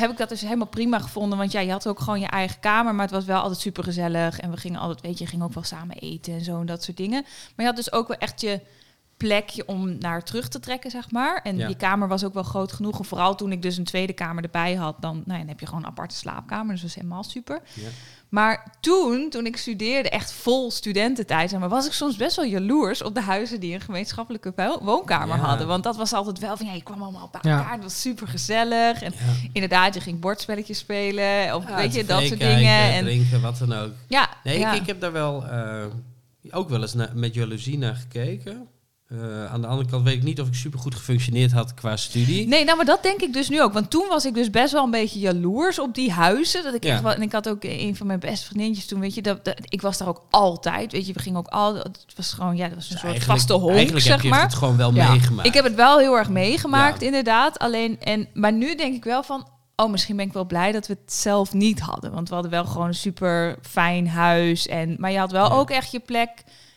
[0.00, 1.38] heb ik dat dus helemaal prima gevonden.
[1.38, 2.94] Want ja, je had ook gewoon je eigen kamer.
[2.94, 4.40] Maar het was wel altijd super gezellig.
[4.40, 6.66] En we gingen altijd, weet je, je ging ook wel samen eten en zo en
[6.66, 7.22] dat soort dingen.
[7.22, 8.60] Maar je had dus ook wel echt je
[9.16, 11.40] plekje om naar terug te trekken, zeg maar.
[11.42, 11.66] En Ja.
[11.66, 12.98] die kamer was ook wel groot genoeg.
[12.98, 15.60] En vooral toen ik dus een tweede kamer erbij had, dan, nou ja, dan heb
[15.60, 16.72] je gewoon een aparte slaapkamer.
[16.72, 17.60] Dus dat is helemaal super.
[17.74, 17.88] Ja.
[18.34, 22.44] Maar toen, toen ik studeerde, echt vol studententijd, zeg maar, was ik soms best wel
[22.44, 25.42] jaloers op de huizen die een gemeenschappelijke wo- woonkamer Ja.
[25.42, 25.66] hadden.
[25.66, 27.58] Want dat was altijd wel van, ja, je kwam allemaal bij Ja.
[27.58, 29.02] elkaar, het was super gezellig.
[29.02, 29.48] En Ja.
[29.52, 32.92] inderdaad, je ging bordspelletjes spelen, of Ja, weet je, dat soort kijken, dingen.
[32.92, 33.92] En drinken, wat dan ook.
[34.08, 34.72] ja, Nee, ja.
[34.72, 35.84] ik, ik heb daar wel eh,
[36.50, 38.68] ook wel eens met jaloezie naar gekeken.
[39.20, 41.96] Eh, aan de andere kant weet ik niet of ik super goed gefunctioneerd had qua
[41.96, 42.46] studie.
[42.48, 43.72] Nee, nou, maar dat denk ik dus nu ook.
[43.72, 46.62] Want toen was ik dus best wel een beetje jaloers op die huizen.
[46.62, 46.92] Dat ik Ja.
[46.92, 49.44] echt wel, en ik had ook een van mijn beste vriendinnetjes toen, weet je, dat,
[49.44, 50.92] dat- ik was daar ook altijd.
[50.92, 51.74] Weet je, we gingen ook al.
[51.74, 54.42] Het was gewoon, ja, dat was een soort vaste honk, Eigenlijk heb zeg je maar.
[54.42, 55.10] het gewoon wel Ja.
[55.10, 55.48] meegemaakt.
[55.48, 57.58] Ik heb het wel heel erg meegemaakt, inderdaad.
[57.58, 60.86] Alleen, en, maar nu denk ik wel van, oh, misschien ben ik wel blij dat
[60.86, 62.12] we het zelf niet hadden.
[62.12, 64.66] Want we hadden wel gewoon een super fijn huis.
[64.68, 66.30] En, maar je had wel ook echt je plek.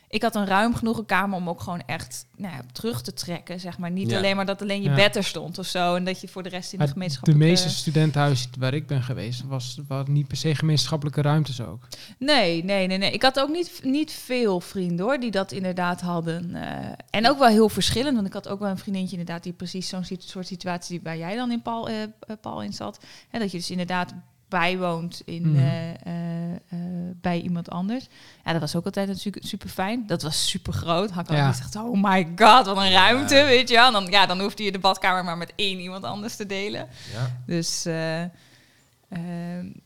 [0.10, 3.14] Ik had een ruim genoeg een kamer om ook gewoon echt nou ja, terug te
[3.14, 3.92] trekken, zeg maar.
[3.92, 4.18] Niet Ja.
[4.18, 4.96] alleen maar dat alleen je Ja.
[4.96, 5.96] bed er stond of zo.
[5.96, 7.26] En dat je voor de rest in de gemeenschap...
[7.26, 11.88] de meeste studentenhuizen waar ik ben geweest, was, waren niet per se gemeenschappelijke ruimtes ook.
[12.20, 13.12] Nee, nee, nee, nee.
[13.12, 16.56] Ik had ook niet, niet veel vrienden hoor, die dat inderdaad hadden.
[16.56, 19.54] eh, en ook wel heel verschillend, want ik had ook wel een vriendinnetje inderdaad die
[19.54, 22.10] precies zo'n soort situatie waar jij dan in Paul, eh, eh,
[22.42, 23.00] Paul in zat.
[23.32, 24.14] En dat je dus inderdaad
[24.50, 25.60] bijwoont in, Mhm.
[25.60, 26.80] eh, eh, eh,
[27.22, 28.08] bij iemand anders.
[28.46, 30.08] Ja, dat was ook altijd natuurlijk super fijn.
[30.08, 31.12] Dat was super groot.
[31.12, 31.52] Had ik al Ja.
[31.52, 33.46] gezegd, oh my god, wat een ruimte, Ja.
[33.46, 33.92] weet je wel.
[33.92, 36.88] Dan, ja, dan hoefde je de badkamer maar met één iemand anders te delen.
[37.14, 37.32] Ja.
[37.46, 37.86] Dus,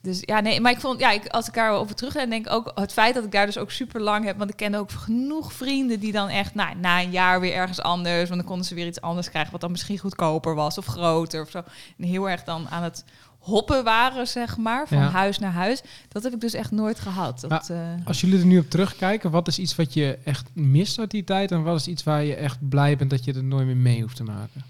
[0.02, 2.52] dus ja, nee, maar ik vond, ja, ik, als ik daarover terug denk, denk ik
[2.52, 4.92] ook het feit dat ik daar dus ook super lang heb, want ik kende ook
[4.92, 8.66] genoeg vrienden die dan echt, nou, na een jaar weer ergens anders, want dan konden
[8.66, 11.64] ze weer iets anders krijgen, wat dan misschien goedkoper was of groter of zo.
[11.98, 13.04] En heel erg dan aan het
[13.42, 15.10] hoppen waren, zeg maar, van Ja.
[15.10, 15.82] huis naar huis.
[16.08, 17.46] Dat heb ik dus echt nooit gehad.
[17.48, 21.00] Dat, eh, Als jullie er nu op terugkijken, wat is iets wat je echt mist
[21.00, 21.52] uit die tijd?
[21.52, 24.02] En wat is iets waar je echt blij bent dat je er nooit meer mee
[24.02, 24.64] hoeft te maken?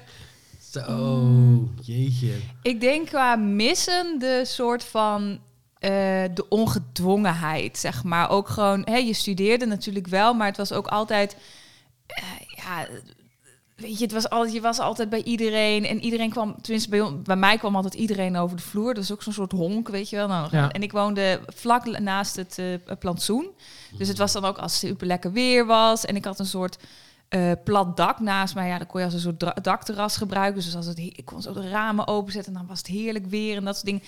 [0.72, 2.34] Zo, jeetje.
[2.62, 5.40] Ik denk qua missen de soort van
[5.80, 5.90] eh,
[6.34, 8.30] de ongedwongenheid, zeg maar.
[8.30, 11.36] Ook gewoon, hè, je studeerde natuurlijk wel, maar het was ook altijd,
[12.08, 12.24] eh,
[12.56, 12.88] ja,
[13.84, 17.14] weet je, het was altijd, je was altijd bij iedereen en iedereen kwam, tenminste bij,
[17.24, 18.94] bij mij kwam altijd iedereen over de vloer.
[18.94, 20.28] Dat is ook zo'n soort honk, weet je wel.
[20.28, 20.72] Nou, Ja.
[20.72, 22.66] En ik woonde vlak naast het eh,
[23.00, 23.48] plantsoen,
[23.98, 26.46] dus het was dan ook als het super lekker weer was en ik had een
[26.46, 26.78] soort
[27.30, 28.68] eh, plat dak naast mij.
[28.68, 30.62] Ja, dan kon je als een soort dakterras gebruiken.
[30.62, 33.26] Dus als het, he- ik kon zo de ramen openzetten en dan was het heerlijk
[33.26, 34.04] weer en dat soort dingen.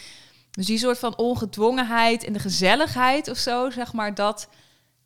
[0.52, 4.48] Dus die soort van ongedwongenheid en de gezelligheid of zo, zeg maar, dat...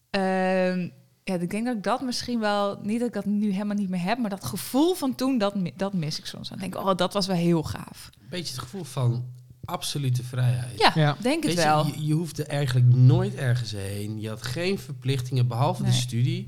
[0.10, 0.90] ehm,
[1.30, 2.80] ja, ik denk dat ik dat misschien wel...
[2.84, 5.56] Niet dat ik dat nu helemaal niet meer heb, maar dat gevoel van toen, dat,
[5.76, 6.50] dat mis ik soms.
[6.50, 8.10] Dan denk ik, oh, dat was wel heel gaaf.
[8.30, 9.26] Beetje het gevoel van
[9.66, 10.80] absolute vrijheid.
[10.80, 11.16] Ja, Ja.
[11.22, 11.86] denk het Weet wel.
[11.86, 14.20] Je, je hoefde eigenlijk nooit ergens heen.
[14.20, 16.48] Je had geen verplichtingen behalve de studie.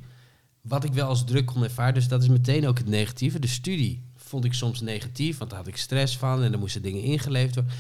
[0.62, 1.94] Wat ik wel als druk kon ervaren.
[1.94, 3.40] Dus dat is meteen ook het negatieve.
[3.40, 6.82] De studie vond ik soms negatief, want daar had ik stress van en dan moesten
[6.82, 7.74] dingen ingeleverd worden.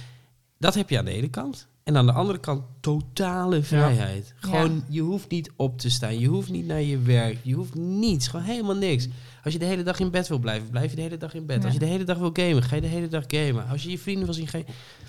[0.57, 1.67] Dat heb je aan de ene kant.
[1.83, 4.33] En aan de andere kant totale vrijheid.
[4.39, 6.19] Gewoon, je hoeft niet op te staan.
[6.19, 7.37] Je hoeft niet naar je werk.
[7.41, 8.27] Je hoeft niets.
[8.27, 9.07] Gewoon helemaal niks.
[9.43, 11.45] Als je de hele dag in bed wil blijven, blijf je de hele dag in
[11.45, 11.57] bed.
[11.57, 11.63] Ja.
[11.63, 13.67] Als je de hele dag wil gamen, ga je de hele dag gamen.
[13.67, 14.65] Als je je vrienden wil zien, ga je...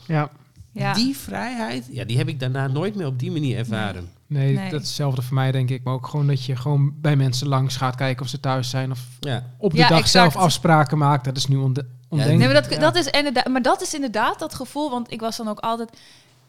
[0.07, 0.31] Ja,
[0.73, 0.93] Ja.
[0.95, 4.09] Die vrijheid, ja, die heb ik daarna nooit meer op die manier ervaren.
[4.27, 4.71] nee, Nee.
[4.71, 5.85] dat is hetzelfde voor mij denk ik.
[5.85, 8.91] Maar ook gewoon dat je gewoon bij mensen langs gaat kijken of ze thuis zijn.
[8.91, 10.33] Of Ja, op de Ja, dag exact.
[10.33, 11.25] zelf afspraken maakt.
[11.25, 12.39] Dat is nu onde- ondenkbaar.
[12.39, 12.79] Nee, maar dat, Ja.
[12.81, 15.91] dat is inderdaad, maar dat is inderdaad dat gevoel, want ik was dan ook altijd.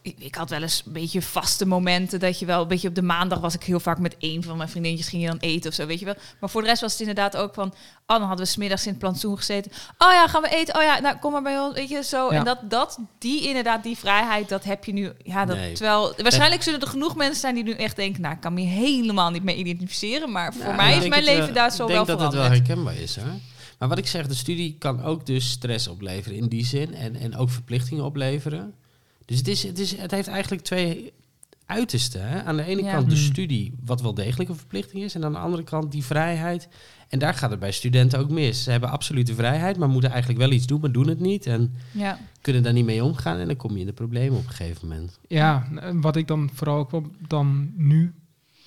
[0.04, 2.94] Ik, ik had wel eens een beetje vaste momenten dat je wel een beetje op
[2.94, 5.70] de maandag was ik heel vaak met één van mijn vriendinnetjes ging je dan eten
[5.70, 6.14] of zo, weet je wel.
[6.40, 7.66] Maar voor de rest was het inderdaad ook van,
[8.06, 9.72] oh dan hadden we smiddags in het plantsoen gezeten.
[9.98, 10.76] Oh ja, gaan we eten?
[10.76, 12.32] Oh ja, nou kom maar bij ons, weet je zo.
[12.32, 12.38] Ja.
[12.38, 15.12] En dat, dat, die inderdaad, die vrijheid, dat heb je nu.
[15.22, 15.72] Ja, dat, Nee.
[15.74, 18.60] terwijl waarschijnlijk zullen er genoeg mensen zijn die nu echt denken, nou ik kan me
[18.60, 21.82] hier helemaal niet mee identificeren, maar voor Ja, mij ik is mijn leven daar zo
[21.86, 22.64] Ik wel denk dat het veranderd.
[22.66, 23.16] wel herkenbaar is.
[23.16, 23.22] Hè?
[23.78, 26.94] Maar wat ik zeg, de studie kan ook dus stress opleveren in die zin.
[26.94, 28.74] En, en ook verplichtingen opleveren.
[29.24, 31.12] Dus het, is, het, is, het heeft eigenlijk twee
[31.66, 32.28] uitersten.
[32.28, 32.42] Hè?
[32.42, 32.92] Aan de ene Ja.
[32.92, 33.24] kant de Hmm.
[33.24, 35.14] studie, wat wel degelijk een verplichting is.
[35.14, 36.68] En aan de andere kant die vrijheid.
[37.08, 38.62] En daar gaat het bij studenten ook mis.
[38.62, 41.46] Ze hebben absolute vrijheid, maar moeten eigenlijk wel iets doen, maar doen het niet.
[41.46, 42.18] En Ja.
[42.40, 43.38] kunnen daar niet mee omgaan.
[43.38, 45.18] En dan kom je in de problemen op een gegeven moment.
[45.28, 48.12] Ja, en wat ik dan vooral ook wel dan nu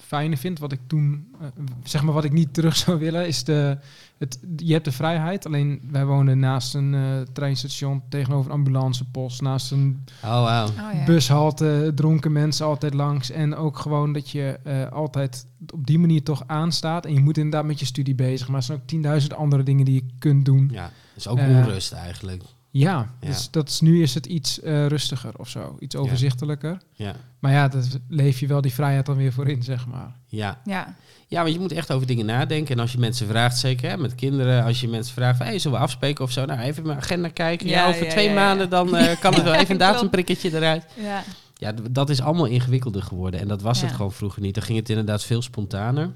[0.08, 1.48] fijner vind, wat ik toen, eh,
[1.84, 3.78] zeg maar wat ik niet terug zou willen, is de,
[4.18, 5.46] het, je hebt de vrijheid.
[5.46, 7.02] Alleen wij woonden naast een eh,
[7.34, 10.68] treinstation tegenover een ambulancepost, naast een Oh, wauw.
[10.68, 11.06] Oh, ja.
[11.06, 13.32] bushalte, dronken mensen altijd langs.
[13.32, 17.06] En ook gewoon dat je eh, altijd op die manier toch aanstaat.
[17.06, 19.86] En je moet inderdaad met je studie bezig, maar er zijn ook 10.000 andere dingen
[19.86, 20.70] die je kunt doen.
[20.72, 22.44] Ja, dat is ook onrust eigenlijk.
[22.78, 23.28] Ja, Ja.
[23.28, 26.78] dus dat is, nu is het iets eh, rustiger of zo, iets overzichtelijker.
[26.92, 27.14] Ja.
[27.40, 30.16] Maar ja, daar leef je wel die vrijheid dan weer voor in, zeg maar.
[30.26, 30.62] Ja.
[30.66, 30.96] Ja.
[31.28, 32.76] Ja, want je moet echt over dingen nadenken.
[32.76, 35.78] En als je mensen vraagt, zeker hè, met kinderen, als je mensen vraagt, hey, zullen
[35.78, 36.46] we afspreken of zo?
[36.46, 37.68] Nou, even mijn agenda kijken.
[37.68, 38.36] Ja, Ja, over ja, twee ja, ja.
[38.36, 40.86] maanden dan eh, kan het wel even een datumprikketje eruit.
[40.96, 41.24] ja.
[41.60, 43.40] Ja, dat is allemaal ingewikkelder geworden.
[43.40, 44.54] En dat was het gewoon vroeger niet.
[44.54, 46.10] Dan ging het inderdaad veel spontaner.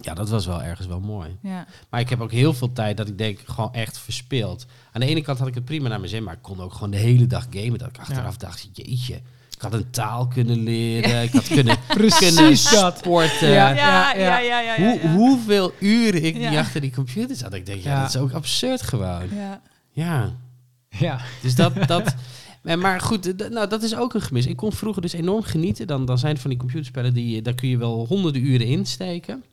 [0.00, 1.36] Ja, dat was wel ergens wel mooi.
[1.42, 1.66] ja.
[1.90, 4.66] Maar ik heb ook heel veel tijd dat ik denk, gewoon echt verspeeld.
[4.92, 6.72] Aan de ene kant had ik het prima naar mijn zin, maar ik kon ook
[6.72, 7.78] gewoon de hele dag gamen.
[7.78, 9.14] Dat ik achteraf dacht, jeetje,
[9.56, 11.22] Ik had een taal kunnen leren.
[11.22, 12.98] Ik had kunnen, Precies dat.
[12.98, 13.48] sporten.
[13.48, 13.68] Ja.
[13.70, 14.74] Ja, ja, ja, ja.
[14.76, 16.50] ja, Hoe, hoeveel uren ik Ja.
[16.50, 17.54] niet achter die computer zat.
[17.54, 18.00] Ik denk, ja, Ja.
[18.00, 19.28] dat is ook absurd gewoon.
[19.34, 19.60] Ja.
[19.92, 20.32] Ja,
[20.88, 21.20] Ja.
[21.42, 21.72] dus dat...
[21.86, 22.14] dat
[22.78, 24.46] maar- goed, nou, dat is ook een gemis.
[24.46, 25.86] Ik kon vroeger dus enorm genieten.
[25.86, 29.44] Dan, dan zijn er van die computerspellen, die, daar kun je wel honderden uren insteken.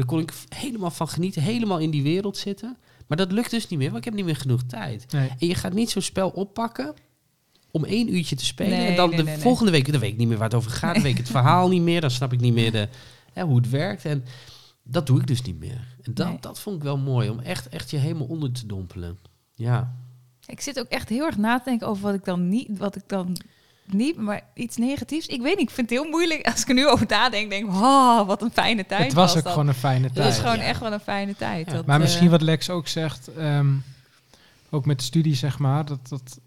[0.00, 2.76] Daar kon ik helemaal van genieten, helemaal in die wereld zitten.
[3.06, 5.12] Maar dat lukt dus niet meer, want ik heb niet meer genoeg tijd.
[5.12, 5.28] Nee.
[5.38, 6.94] En je gaat niet zo'n spel oppakken
[7.70, 8.78] om één uurtje te spelen.
[8.78, 10.70] Nee, en dan nee, de volgende week, dan weet ik niet meer waar het over
[10.70, 10.94] gaat.
[10.94, 12.00] Dan weet ik het verhaal niet meer.
[12.00, 12.88] Dan snap ik niet meer de,
[13.32, 14.04] hè, hoe het werkt.
[14.04, 14.24] En
[14.82, 15.96] dat doe ik dus niet meer.
[16.02, 19.18] En dat, dat vond ik wel mooi, om echt, echt je helemaal onder te dompelen.
[19.54, 19.96] Ja.
[20.46, 22.96] Ik zit ook echt heel erg na te denken over wat ik dan niet, wat
[22.96, 23.36] ik dan
[23.92, 25.26] niet, maar iets negatiefs.
[25.26, 26.46] Ik weet niet, ik vind het heel moeilijk.
[26.46, 29.02] Als ik er nu over nadenk, denk ik, oh, wat een fijne tijd.
[29.04, 29.52] Het was ook dat.
[29.52, 30.34] gewoon een fijne Het is tijd.
[30.38, 30.62] gewoon Ja.
[30.62, 31.66] echt wel een fijne tijd.
[31.66, 31.72] Ja.
[31.72, 33.68] Dat, Maar eh, misschien wat Lex ook zegt, ehm,
[34.70, 36.38] ook met de studie zeg maar, dat, dat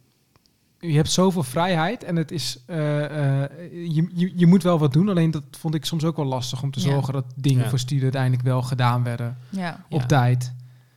[0.80, 3.04] je hebt zoveel vrijheid en het is, eh,
[3.44, 5.10] eh, je, je, je moet wel wat doen.
[5.10, 6.86] Alleen dat vond ik soms ook wel lastig om te Ja.
[6.86, 7.70] zorgen dat dingen Ja.
[7.70, 9.86] voor studie uiteindelijk wel gedaan werden Ja.
[9.90, 10.06] op Ja.
[10.08, 10.54] tijd.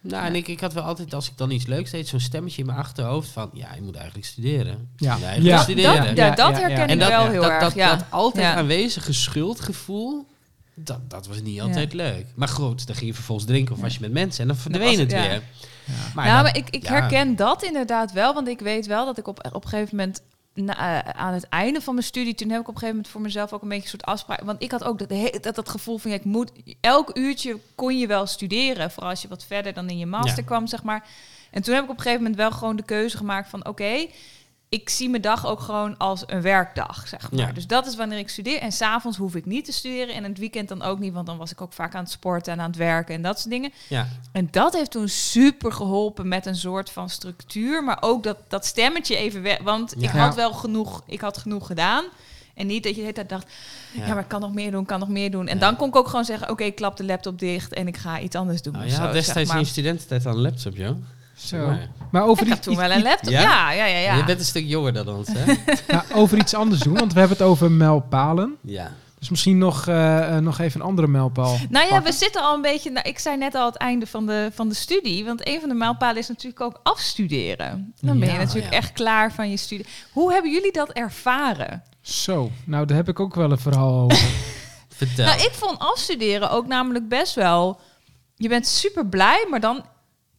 [0.09, 2.61] Nou, en ik, ik had wel altijd, als ik dan iets leuks deed, zo'n stemmetje
[2.61, 4.88] in mijn achterhoofd van, ja, je moet eigenlijk studeren.
[4.97, 5.11] Ja.
[5.11, 5.62] Eigenlijk Ja.
[5.62, 6.07] studeren.
[6.07, 6.87] Dat, ja, dat ja, herken ja.
[6.87, 7.61] ik dat, wel heel dat, erg.
[7.61, 7.97] dat, ja.
[7.97, 8.55] dat altijd Ja.
[8.55, 10.27] aanwezige schuldgevoel,
[10.75, 12.27] dat, dat was niet altijd leuk.
[12.35, 14.99] Maar goed, dan ging je vervolgens drinken of was je met mensen en dan verdween
[14.99, 15.23] het weer.
[15.33, 15.40] Ja.
[16.14, 16.92] Maar dan- maar ik, ik ja.
[16.92, 20.23] herken dat inderdaad wel, want ik weet wel dat ik op, op een gegeven moment
[20.57, 23.12] na- eh, aan het einde van mijn studie, toen heb ik op een gegeven moment
[23.12, 24.40] voor mezelf ook een beetje een soort afspraak.
[24.40, 27.99] Want ik had ook dat, dat, dat gevoel van, ja, ik moet, elk uurtje kon
[27.99, 30.45] je wel studeren, vooral als je wat verder dan in je master Ja.
[30.45, 31.09] kwam, zeg maar.
[31.51, 34.07] En toen heb ik op een gegeven moment wel gewoon de keuze gemaakt van, oké,
[34.69, 37.41] ik zie mijn dag ook gewoon als een werkdag, zeg maar.
[37.47, 37.53] Ja.
[37.53, 38.59] Dus dat is wanneer ik studeer.
[38.61, 40.15] En s'avonds hoef ik niet te studeren.
[40.15, 42.11] En in het weekend dan ook niet, want dan was ik ook vaak aan het
[42.13, 43.73] sporten en aan het werken en dat soort dingen.
[43.89, 47.85] Ja, En dat heeft toen super geholpen met een soort van structuur.
[47.85, 49.59] Maar ook dat, dat stemmetje even weg.
[49.63, 50.09] Want ik Ja.
[50.19, 52.05] had wel genoeg, ik had genoeg gedaan.
[52.55, 53.53] En niet dat je de hele tijd dacht,
[53.93, 54.15] ja, ja.
[54.15, 55.47] maar ik kan nog meer doen, kan nog meer doen.
[55.49, 55.61] En Ja.
[55.61, 58.21] dan kon ik ook gewoon zeggen, oké, ik klap de laptop dicht en ik ga
[58.21, 58.73] iets anders doen.
[58.73, 59.59] Nou, zo, had zeg destijds maar.
[59.59, 60.97] in je studententijd al een laptop, joh.
[61.37, 61.66] Zo.
[61.66, 63.31] Maar- Maar over, Ik iets, toen iets- wel een laptop.
[63.33, 63.40] Ja?
[63.40, 64.14] Ja, ja, ja, ja.
[64.16, 65.55] Je bent een stuk jonger dan ons, hè?
[65.94, 68.57] nou, over iets anders doen, want we hebben het over mijlpalen.
[68.61, 68.92] ja.
[69.18, 71.57] Dus misschien nog, eh, eh, nog even een andere mijlpaal.
[71.68, 72.03] Nou ja, pakken.
[72.12, 72.90] we zitten al een beetje.
[72.90, 75.25] Nou, ik zei net al het einde van de, van de studie.
[75.25, 77.94] Want een van de mijlpalen is natuurlijk ook afstuderen.
[78.01, 78.79] Dan ben je natuurlijk ja.
[78.79, 79.87] echt klaar van je studie.
[80.12, 81.83] Hoe hebben jullie dat ervaren?
[82.01, 84.29] Zo, nou daar heb ik ook wel een verhaal over.
[84.96, 85.25] Vertel.
[85.27, 87.81] Nou, ik vond afstuderen ook namelijk best wel.
[88.37, 89.85] Je bent super blij, maar dan.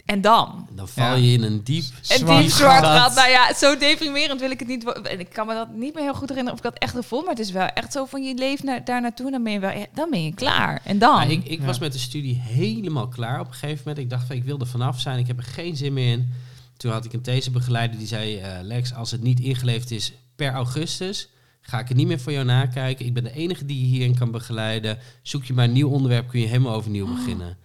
[0.08, 0.68] En dan?
[0.72, 1.14] Dan val Ja.
[1.14, 1.84] je in een diep...
[2.08, 3.16] En Zwart diep zwart gat.
[3.16, 4.92] Nou ja, zo deprimerend wil ik het niet.
[5.02, 7.22] En ik kan me dat niet meer heel goed herinneren of ik dat echt gevoeld.
[7.26, 9.32] Maar het is wel echt zo van je leeft naar, daar naartoe.
[9.32, 9.70] Dan ben je wel.
[9.70, 10.82] echt- Dan ben je klaar.
[10.84, 11.16] En dan?
[11.16, 11.66] Maar ik ik Ja.
[11.66, 13.98] was met de studie helemaal klaar op een gegeven moment.
[14.04, 15.20] Ik dacht, van, ik wil er vanaf zijn.
[15.20, 16.30] Ik heb er geen zin meer in.
[16.78, 18.38] Toen had ik een thesebegeleider die zei...
[18.38, 21.30] eh, Lex, als het niet ingeleverd is per augustus...
[21.62, 23.06] ga ik het niet meer voor jou nakijken.
[23.06, 24.98] Ik ben de enige die je hierin kan begeleiden.
[25.22, 27.58] Zoek je maar een nieuw onderwerp, kun je helemaal overnieuw beginnen.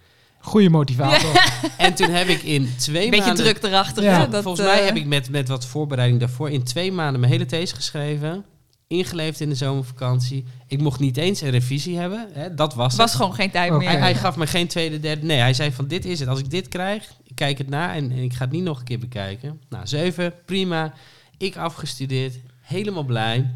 [0.43, 1.31] Goeie motivator.
[1.77, 3.45] En toen heb ik in twee Beetje maanden...
[3.45, 4.03] druk erachter.
[4.03, 4.25] Ja.
[4.25, 6.49] dat, Volgens mij eh, heb ik met, met wat voorbereiding daarvoor...
[6.49, 8.45] in twee maanden mijn hele these geschreven...
[8.87, 10.45] ingeleverd in de zomervakantie.
[10.67, 12.27] Ik mocht niet eens een revisie hebben.
[12.33, 13.19] Hè, dat was Het was het.
[13.19, 13.89] gewoon geen tijd meer.
[13.89, 15.25] Hij, hij gaf me geen tweede, derde.
[15.25, 16.29] Nee, hij zei van dit is het.
[16.29, 18.79] Als ik dit krijg, ik kijk het na en, en ik ga het niet nog
[18.79, 19.61] een keer bekijken.
[19.69, 20.93] Nou, zeven, prima.
[21.37, 23.51] Ik afgestudeerd, helemaal blij.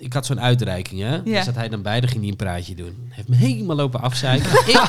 [0.00, 1.14] Ik had zo'n uitreiking, hè?
[1.14, 1.20] Ja.
[1.24, 2.96] Daar zat hij dan bij, ging hij een praatje doen.
[3.08, 4.50] Heeft me helemaal lopen afzeiken.
[4.74, 4.82] ik,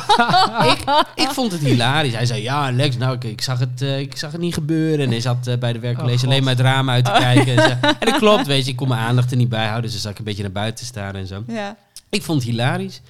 [0.71, 2.13] ik, ik vond het hilarisch.
[2.13, 5.05] Hij zei, ja Lex, nou, ik, ik, zag, het, eh, ik zag het niet gebeuren.
[5.05, 7.57] En hij zat eh, bij de werkcollege Oh, alleen maar het raam uit te kijken.
[7.57, 7.87] En, zo.
[7.99, 9.81] en dat klopt, weet je, ik kon mijn aandacht er niet bij houden.
[9.81, 11.43] Dus dan zat ik een beetje naar buiten staan en zo.
[11.47, 11.77] Ja.
[12.09, 13.01] Ik vond het hilarisch.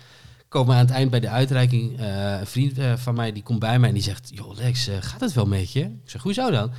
[0.47, 1.99] Komen aan het eind bij de uitreiking.
[1.99, 5.21] eh, een vriend van mij die komt bij mij en die zegt: Joh, Lex, gaat
[5.21, 5.81] het wel met je?
[5.81, 6.71] Ik zeg: Hoezo dan?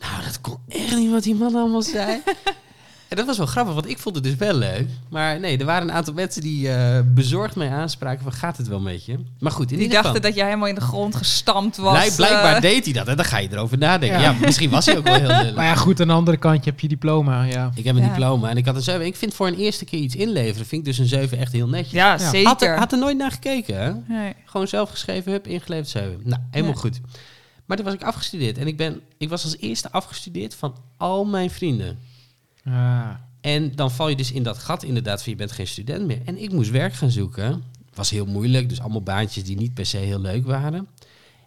[0.00, 2.20] Nou, dat kon echt niet wat die man allemaal zei.
[3.10, 4.88] en dat was wel grappig, want ik vond het dus wel leuk.
[5.08, 8.68] Maar nee, er waren een aantal mensen die eh, bezorgd mij aanspraken: van, Gaat het
[8.68, 9.18] wel met je?
[9.38, 10.02] Maar goed, in Die ieder geval.
[10.12, 11.92] dachten dat jij helemaal in de grond gestampt was.
[11.98, 12.60] Blijk- blijkbaar eh.
[12.60, 14.20] deed hij dat en dan ga je erover nadenken.
[14.20, 14.36] Ja, Ja.
[14.40, 15.54] misschien was hij ook wel heel lullig.
[15.54, 17.70] maar ja, goed, aan de andere kant, je hebt je diploma, ja.
[17.74, 18.08] Ik heb een Ja.
[18.08, 19.06] diploma en ik had een 7.
[19.06, 21.68] Ik vind voor een eerste keer iets inleveren, vind ik dus een 7 echt heel
[21.68, 21.92] netjes.
[21.92, 22.30] Ja, Ja.
[22.30, 22.48] zeker.
[22.48, 23.92] Had er, had er nooit naar gekeken, hè?
[24.14, 24.34] Nee.
[24.44, 26.20] Gewoon zelf geschreven, hup, ingeleverd 7.
[26.24, 26.80] Nou, helemaal Ja.
[26.80, 27.00] goed.
[27.66, 28.58] Maar toen was ik afgestudeerd.
[28.58, 31.98] En ik, ben, ik was als eerste afgestudeerd van al mijn vrienden.
[32.70, 36.06] Ah, En dan val je dus in dat gat inderdaad van je bent geen student
[36.06, 36.20] meer.
[36.24, 37.62] En ik moest werk gaan zoeken.
[37.94, 40.88] Was heel moeilijk, dus allemaal baantjes die niet per se heel leuk waren.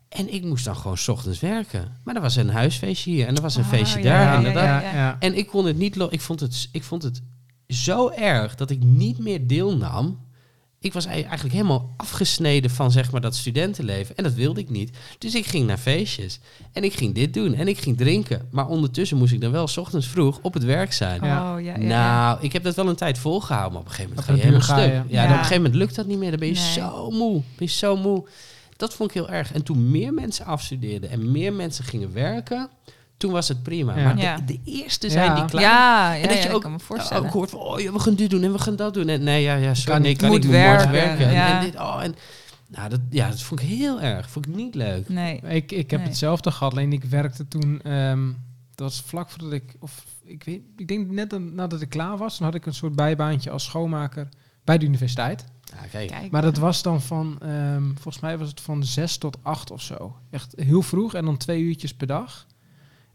[0.10, 1.98] En ik moest dan gewoon 's ochtends werken.
[2.04, 4.42] Maar er was een huisfeestje hier en er was een Ah, feestje ja, daar.
[4.84, 5.96] ja, en, ja, ik kon het niet...
[6.10, 7.22] Ik vond het, ik vond het
[7.68, 10.20] zo erg dat ik niet meer deelnam.
[10.84, 14.18] Ik was ei- eigenlijk helemaal afgesneden van zeg maar dat studentenleven.
[14.18, 14.98] En dat wilde ik niet.
[15.18, 16.40] Dus ik ging naar feestjes.
[16.72, 17.54] En ik ging dit doen.
[17.54, 18.48] En ik ging drinken.
[18.52, 21.22] Maar ondertussen moest ik dan wel 's ochtends vroeg op het werk zijn.
[21.22, 21.78] Oh, ja, ja, ja.
[21.78, 24.42] Nou, ik heb dat wel een tijd volgehouden, maar op een gegeven moment Op ga
[24.42, 24.96] je helemaal duur stuk.
[24.96, 26.30] ga Ja, dan op een gegeven moment lukt dat niet meer.
[26.30, 26.72] Dan ben je Nee.
[26.72, 27.34] zo moe.
[27.34, 28.28] Ben je zo moe.
[28.78, 29.54] Dat vond ik heel erg.
[29.54, 32.70] En toen meer mensen afstudeerden en meer mensen gingen werken,
[33.18, 33.98] toen was het prima.
[33.98, 34.04] Ja.
[34.14, 35.36] Maar de, eerste zijn Ja.
[35.36, 35.66] die klein.
[35.68, 37.24] Ja, ja, en dat ja, je ik ook, kan me voorstellen.
[37.26, 39.08] ook hoort van, oh ja, we gaan dit doen en we gaan dat doen.
[39.08, 40.20] En nee, ja, ja, sorry, Kan nee, niet.
[40.20, 41.26] kan Moet niet, morgen werken, werken.
[41.28, 41.58] En- ja.
[41.60, 42.16] En, dit, oh, en,
[42.68, 44.30] nou, dat, ja, dat vond ik heel erg.
[44.30, 45.10] Vond ik niet leuk.
[45.10, 45.42] Nee.
[45.42, 46.10] Ik, ik heb Nee.
[46.10, 48.26] hetzelfde gehad, alleen ik werkte toen, ehm,
[48.76, 52.38] dat was vlak voordat ik, of ik weet, ik denk net nadat ik klaar was,
[52.38, 54.30] dan had ik een soort bijbaantje als schoonmaker
[54.64, 55.46] bij de universiteit.
[55.92, 56.08] Kijk.
[56.08, 56.32] Kijk.
[56.32, 59.82] Maar dat was dan van, ehm, volgens mij was het van zes tot acht of
[59.82, 60.16] zo.
[60.30, 62.46] Echt heel vroeg en dan twee uurtjes per dag.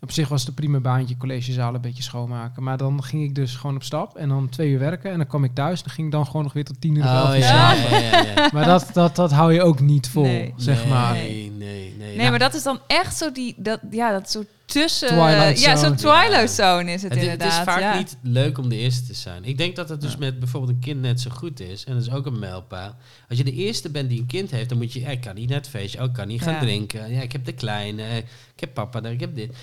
[0.00, 2.62] Op zich was het een prima baantje, collegezaal een beetje schoonmaken.
[2.62, 5.10] Maar dan ging ik dus gewoon op stap en dan twee uur werken.
[5.10, 6.94] En dan kwam ik thuis en dan ging ik dan gewoon nog weer tot tien
[6.94, 8.00] uur of elf Oh, uur ja, slapen.
[8.00, 8.48] ja, ja, ja.
[8.54, 10.54] Maar dat, dat, dat hou je ook niet vol, Nee.
[10.56, 11.12] zeg maar.
[11.12, 11.94] Nee, nee, nee.
[11.98, 15.08] Nee, Nou, maar dat is dan echt zo die, dat, ja, dat soort tussen...
[15.08, 15.94] Twilight ja, zo'n.
[15.96, 17.66] Twilight Zone is het, Het, is- het inderdaad.
[17.66, 17.96] is vaak ja.
[17.98, 19.44] niet leuk om de eerste te zijn.
[19.44, 20.18] Ik denk dat het dus Ja.
[20.18, 21.84] met bijvoorbeeld een kind net zo goed is.
[21.84, 22.94] En dat is ook een mijlpaal.
[23.28, 25.00] Als je de eerste bent die een kind heeft, dan moet je...
[25.00, 26.60] ik kan niet naar het feestje, oh, ik kan niet gaan Ja.
[26.60, 27.12] drinken.
[27.12, 28.16] Ja, ik heb de kleine,
[28.54, 29.54] ik heb papa daar, ik heb dit.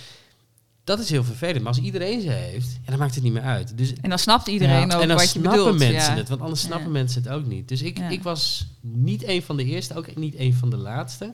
[0.86, 1.58] Dat is heel vervelend.
[1.64, 3.78] Maar als iedereen ze heeft, ja, dan maakt het niet meer uit.
[3.78, 4.96] Dus, En dan snapt iedereen Ja.
[4.96, 5.78] ook en dan wat je snappen bedoelt.
[5.80, 6.18] mensen ja.
[6.18, 6.94] het, want anders snappen Ja.
[6.94, 7.68] mensen het ook niet.
[7.68, 8.10] Dus ik, Ja.
[8.10, 11.34] ik was niet een van de eerste, ook niet een van de laatste.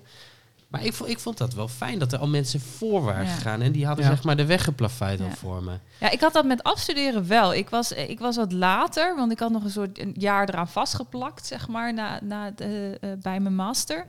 [0.68, 3.32] Maar ik vond, ik vond dat wel fijn dat er al mensen voor waren Ja.
[3.34, 3.62] gegaan.
[3.62, 4.12] En die hadden Ja.
[4.12, 5.72] zeg maar de weg geplaveid al voor me.
[6.00, 7.54] Ja, ik had dat met afstuderen wel.
[7.54, 10.68] Ik was, ik was wat later, want ik had nog een soort een jaar eraan
[10.68, 14.06] vastgeplakt, zeg maar, na, na de, eh, bij mijn master.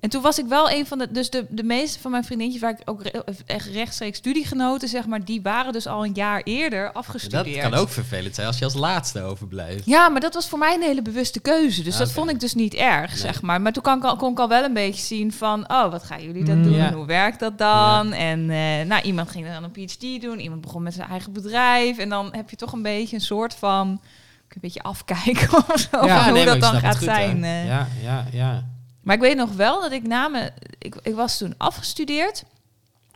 [0.00, 1.10] En toen was ik wel een van de...
[1.10, 5.06] Dus de, de meeste van mijn vriendinnetjes, waar ik ook re- echt rechtstreeks studiegenoten, zeg
[5.06, 7.60] maar, die waren dus al een jaar eerder Dat afgestudeerd.
[7.62, 9.86] kan ook vervelend zijn als je als laatste overblijft.
[9.86, 11.82] Ja, maar dat was voor mij een hele bewuste keuze.
[11.82, 12.14] Dus dat Oké.
[12.16, 13.18] vond ik dus niet erg, Nee.
[13.20, 13.60] zeg maar.
[13.60, 15.70] Maar toen kon ik, al, kon ik al wel een beetje zien van...
[15.70, 16.62] oh, wat gaan jullie dan Mm.
[16.62, 16.72] doen?
[16.76, 16.92] Ja.
[16.92, 18.12] Hoe werkt dat dan?
[18.12, 20.38] En eh, nou, iemand ging dan een PhD doen.
[20.38, 21.98] Iemand begon met zijn eigen bedrijf.
[21.98, 24.00] En dan heb je toch een beetje een soort van...
[24.48, 27.34] Een beetje afkijken of zo, Ja, van hoe dat dan gaat goed, zijn.
[27.36, 27.44] hoor.
[27.44, 27.66] eh.
[27.66, 28.64] Ja, ja, ja.
[29.10, 30.52] Maar ik weet nog wel dat ik na me...
[30.78, 32.44] Ik, ik was toen afgestudeerd.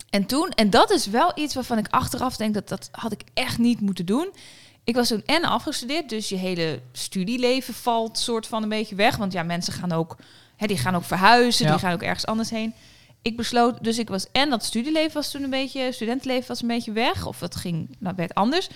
[0.09, 0.49] En toen...
[0.49, 2.53] En dat is wel iets waarvan ik achteraf denk...
[2.53, 4.33] dat dat had ik echt niet moeten doen.
[4.83, 6.09] Ik was toen en afgestudeerd.
[6.09, 9.15] Dus je hele studieleven valt soort van een beetje weg.
[9.15, 10.17] Want ja, mensen gaan ook...
[10.55, 11.65] Hè, die gaan ook verhuizen.
[11.65, 11.71] Ja.
[11.71, 12.73] Die gaan ook ergens anders heen.
[13.21, 13.83] Ik besloot...
[13.83, 14.27] Dus ik was...
[14.31, 15.91] En dat studieleven was toen een beetje...
[15.91, 17.25] Studentenleven was een beetje weg.
[17.25, 17.95] Of het ging...
[17.99, 18.69] Nou, werd anders.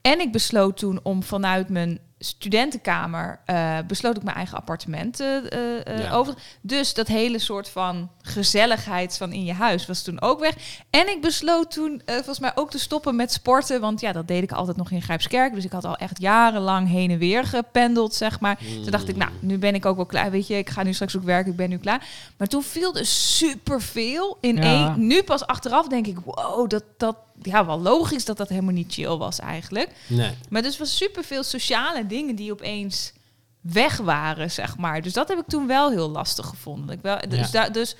[0.00, 5.36] En ik besloot toen om vanuit mijn studentenkamer eh, besloot ik mijn eigen appartement eh,
[5.36, 6.10] eh, Ja.
[6.12, 6.34] over.
[6.60, 10.54] Dus dat hele soort van gezelligheid van in je huis was toen ook weg.
[10.90, 14.42] En ik besloot toen volgens mij ook te stoppen met sporten, want ja, dat deed
[14.42, 15.54] ik altijd nog in Grijpskerk.
[15.54, 18.58] Dus ik had al echt jarenlang heen en weer gependeld, zeg maar.
[18.82, 20.30] Toen dacht ik, nou, nu ben ik ook wel klaar.
[20.30, 22.06] Weet je, ik ga nu straks ook werken, ik ben nu klaar.
[22.36, 24.62] Maar toen viel er superveel in Ja.
[24.62, 25.06] één.
[25.06, 28.92] Nu pas achteraf denk ik, wow, dat, dat, ja, wel logisch dat dat helemaal niet
[28.92, 29.90] chill was eigenlijk.
[30.06, 30.30] Nee.
[30.48, 33.12] Maar dus was superveel sociale dingen die opeens
[33.60, 35.02] weg waren, zeg maar.
[35.02, 36.96] Dus dat heb ik toen wel heel lastig gevonden.
[36.96, 37.48] Ik wel, dus, Ja.
[37.50, 37.96] daar, dus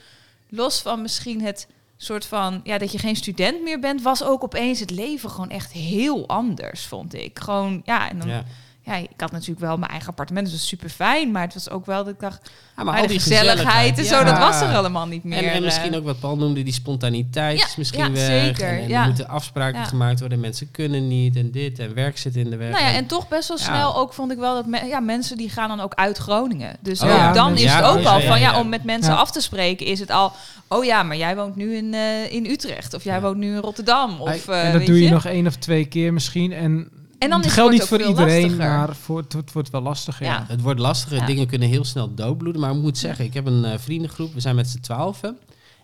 [0.48, 2.60] los van misschien het soort van...
[2.64, 4.02] Ja, dat je geen student meer bent...
[4.02, 7.38] was ook opeens het leven gewoon echt heel anders, vond ik.
[7.38, 8.28] Gewoon, ja, en dan...
[8.28, 8.44] Ja.
[8.84, 8.94] Ja.
[8.96, 11.30] ik had natuurlijk wel mijn eigen appartement, dus super fijn.
[11.30, 14.24] Maar het was ook wel dat ik dacht, Ja, maar de gezelligheid en zo, ja.
[14.24, 15.38] dat was er allemaal niet meer.
[15.38, 15.60] En, en eh.
[15.62, 18.26] misschien ook wat Paul noemde, die spontaniteit Ja, is misschien ja, weg.
[18.26, 19.00] zeker, En, en ja.
[19.00, 19.84] er moeten afspraken Ja.
[19.86, 20.40] gemaakt worden.
[20.40, 22.70] Mensen kunnen niet en dit en werk zit in de weg.
[22.70, 23.64] Nou ja, en toch best wel Ja.
[23.64, 26.76] snel ook vond ik wel dat me- ja, mensen die gaan dan ook uit Groningen.
[26.80, 28.58] Dus Oh dan is het ook ja, al ja, van ja, ja.
[28.60, 29.18] om met mensen Ja.
[29.18, 30.32] af te spreken is het al.
[30.68, 33.20] Oh ja, maar jij woont nu in, eh, in Utrecht of jij Ja.
[33.20, 35.84] woont nu in Rotterdam of eh, en dat weet doe je, nog één of twee
[35.84, 36.52] keer misschien.
[36.52, 36.88] En,
[37.22, 38.68] En dan het geldt niet voor iedereen, lastiger.
[38.68, 40.26] maar voor, het, het wordt wel lastiger.
[40.26, 40.32] Ja.
[40.32, 40.44] Ja.
[40.48, 41.26] Het wordt lastiger, Ja.
[41.26, 42.60] dingen kunnen heel snel doodbloeden.
[42.60, 45.38] Maar ik moet zeggen, ik heb een eh, vriendengroep, we zijn met z'n twaalfen.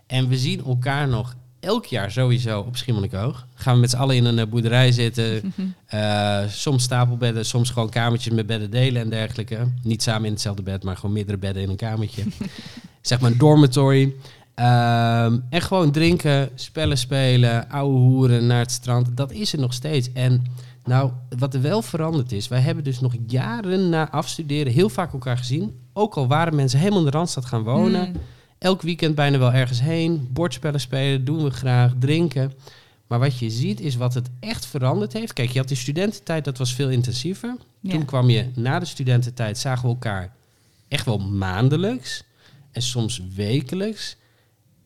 [0.07, 3.47] En we zien elkaar nog elk jaar sowieso op Schiermonnikoog.
[3.55, 5.41] Gaan we met z'n allen in een eh, boerderij zitten.
[5.87, 9.59] Eh, soms stapelbedden, soms gewoon kamertjes met bedden delen en dergelijke.
[9.83, 12.23] Niet samen in hetzelfde bed, maar gewoon meerdere bedden in een kamertje.
[13.01, 14.15] zeg maar een dormitory.
[14.55, 19.17] Ehm, en gewoon drinken, spellen spelen, ouwe hoeren naar het strand.
[19.17, 20.13] Dat is er nog steeds.
[20.13, 20.45] En
[20.89, 25.13] nou, wat er wel veranderd is, wij hebben dus nog jaren na afstuderen heel vaak
[25.13, 25.81] elkaar gezien.
[25.93, 28.09] Ook al waren mensen helemaal in de Randstad gaan wonen.
[28.09, 28.17] Mm.
[28.59, 30.29] Elk weekend bijna wel ergens heen.
[30.33, 31.93] Bordspellen spelen, doen we graag.
[31.99, 32.53] Drinken.
[33.07, 35.33] Maar wat je ziet is wat het echt veranderd heeft.
[35.33, 37.57] Kijk, je had de studententijd, dat was veel intensiever.
[37.81, 37.91] Ja.
[37.91, 40.33] Toen kwam je na de studententijd, zagen we elkaar
[40.89, 42.25] echt wel maandelijks.
[42.73, 44.17] En soms wekelijks.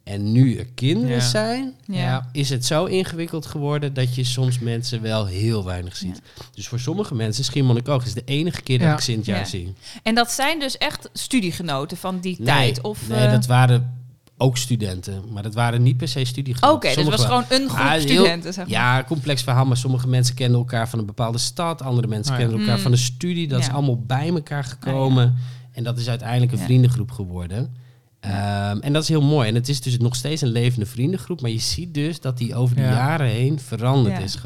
[0.04, 1.20] En nu er kinderen Ja.
[1.28, 2.28] zijn, Ja.
[2.32, 6.20] is het zo ingewikkeld geworden dat je soms mensen wel heel weinig ziet.
[6.54, 8.94] Dus voor sommige mensen, Schiermonnikoog is de enige keer dat Ja.
[8.94, 9.44] ik ze in het jaar Ja.
[9.44, 9.72] zie.
[10.02, 12.80] En dat zijn dus echt studiegenoten van die Nee, tijd?
[12.80, 14.00] Of, nee, eh, dat waren
[14.36, 16.76] ook studenten, maar dat waren niet per se studiegenoten.
[16.76, 18.74] Oké, dus het was gewoon een groep Ah, heel- studenten, zeg maar.
[18.74, 22.38] Ja, complex verhaal, maar sommige mensen kenden elkaar van een bepaalde stad, andere mensen Oh
[22.38, 22.44] ja.
[22.44, 22.82] kenden elkaar Mm.
[22.82, 23.48] van een studie.
[23.48, 25.34] Dat is allemaal bij elkaar gekomen.
[25.72, 26.64] En dat is uiteindelijk een Ja.
[26.64, 27.76] vriendengroep geworden.
[28.22, 29.48] Ehm, en dat is heel mooi.
[29.48, 31.40] En het is dus nog steeds een levende vriendengroep.
[31.40, 32.90] Maar je ziet dus dat die over de Ja.
[32.92, 34.22] jaren heen veranderd Ja.
[34.22, 34.36] is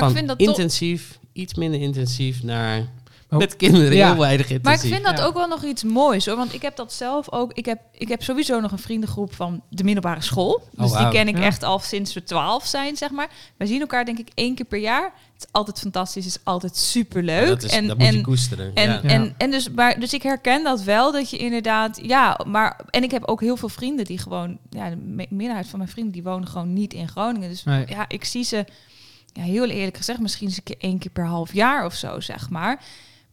[0.00, 2.88] van vind dat toch- intensief, iets minder intensief, naar
[3.28, 4.06] met kinderen Ja.
[4.10, 5.24] heel weinig Maar ik vind dat Ja.
[5.24, 6.36] ook wel nog iets moois hoor.
[6.36, 7.52] Want ik heb dat zelf ook.
[7.52, 10.62] Ik heb, ik heb sowieso nog een vriendengroep van de middelbare school.
[10.72, 11.42] Dus die Oh, ken ik Ja.
[11.44, 13.28] echt al sinds we twaalf zijn, zeg maar.
[13.56, 15.02] Wij zien elkaar denk ik één keer per jaar.
[15.34, 17.46] Het is altijd fantastisch, het is altijd super Ja, leuk.
[17.48, 18.74] dat, is, en, dat moet je en, koesteren.
[18.74, 19.02] en, ja.
[19.02, 23.02] en, en dus, maar, dus ik herken dat wel, dat je inderdaad, ja, maar, en
[23.02, 26.12] ik heb ook heel veel vrienden die gewoon, ja, de me- meerderheid van mijn vrienden,
[26.12, 27.48] die wonen gewoon niet in Groningen.
[27.48, 27.84] Dus Nee.
[27.88, 28.64] ja, ik zie ze,
[29.32, 32.20] ja, heel eerlijk gezegd, misschien eens een keer één keer per half jaar of zo,
[32.20, 32.80] zeg maar.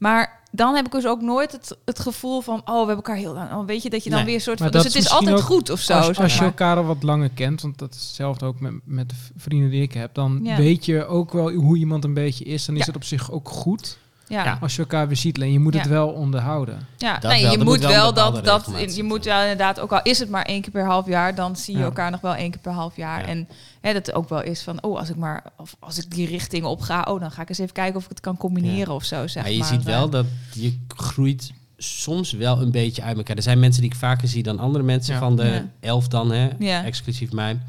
[0.05, 3.15] Maar dan heb ik dus ook nooit het, het gevoel van, oh, we hebben elkaar
[3.15, 4.27] heel lang, oh, weet je, dat je dan Nee.
[4.27, 6.43] weer een soort van, dus het is altijd goed of zo, als, zeg als je
[6.43, 9.81] elkaar al wat langer kent, want dat is hetzelfde ook met, met de vrienden die
[9.81, 10.55] ik heb, dan Ja.
[10.57, 12.65] weet je ook wel hoe iemand een beetje is.
[12.65, 12.87] Dan is Ja.
[12.87, 14.57] het op zich ook goed Ja, Ja.
[14.61, 15.35] als je elkaar weer ziet.
[15.35, 15.89] Alleen je moet het Ja.
[15.89, 16.87] wel onderhouden.
[16.97, 17.51] Ja, Dat nee, wel.
[17.51, 20.61] je moet wel dat, dat je moet wel inderdaad, ook al is het maar één
[20.61, 21.85] keer per half jaar, dan zie je Ja.
[21.85, 23.19] elkaar nog wel één keer per half jaar.
[23.19, 23.25] Ja.
[23.27, 23.47] En
[23.81, 26.27] hè, dat het ook wel is van, oh, als ik maar, of als ik die
[26.27, 28.93] richting op ga, oh, dan ga ik eens even kijken of ik het kan combineren
[28.93, 29.67] of zo, zeg maar je maar.
[29.67, 33.35] ziet wel Eh, dat je groeit soms wel een beetje uit elkaar.
[33.35, 35.19] Er zijn mensen die ik vaker zie dan andere mensen Ja.
[35.19, 35.65] van de Ja.
[35.79, 36.83] elf dan, hè, Ja.
[36.83, 37.59] exclusief mij.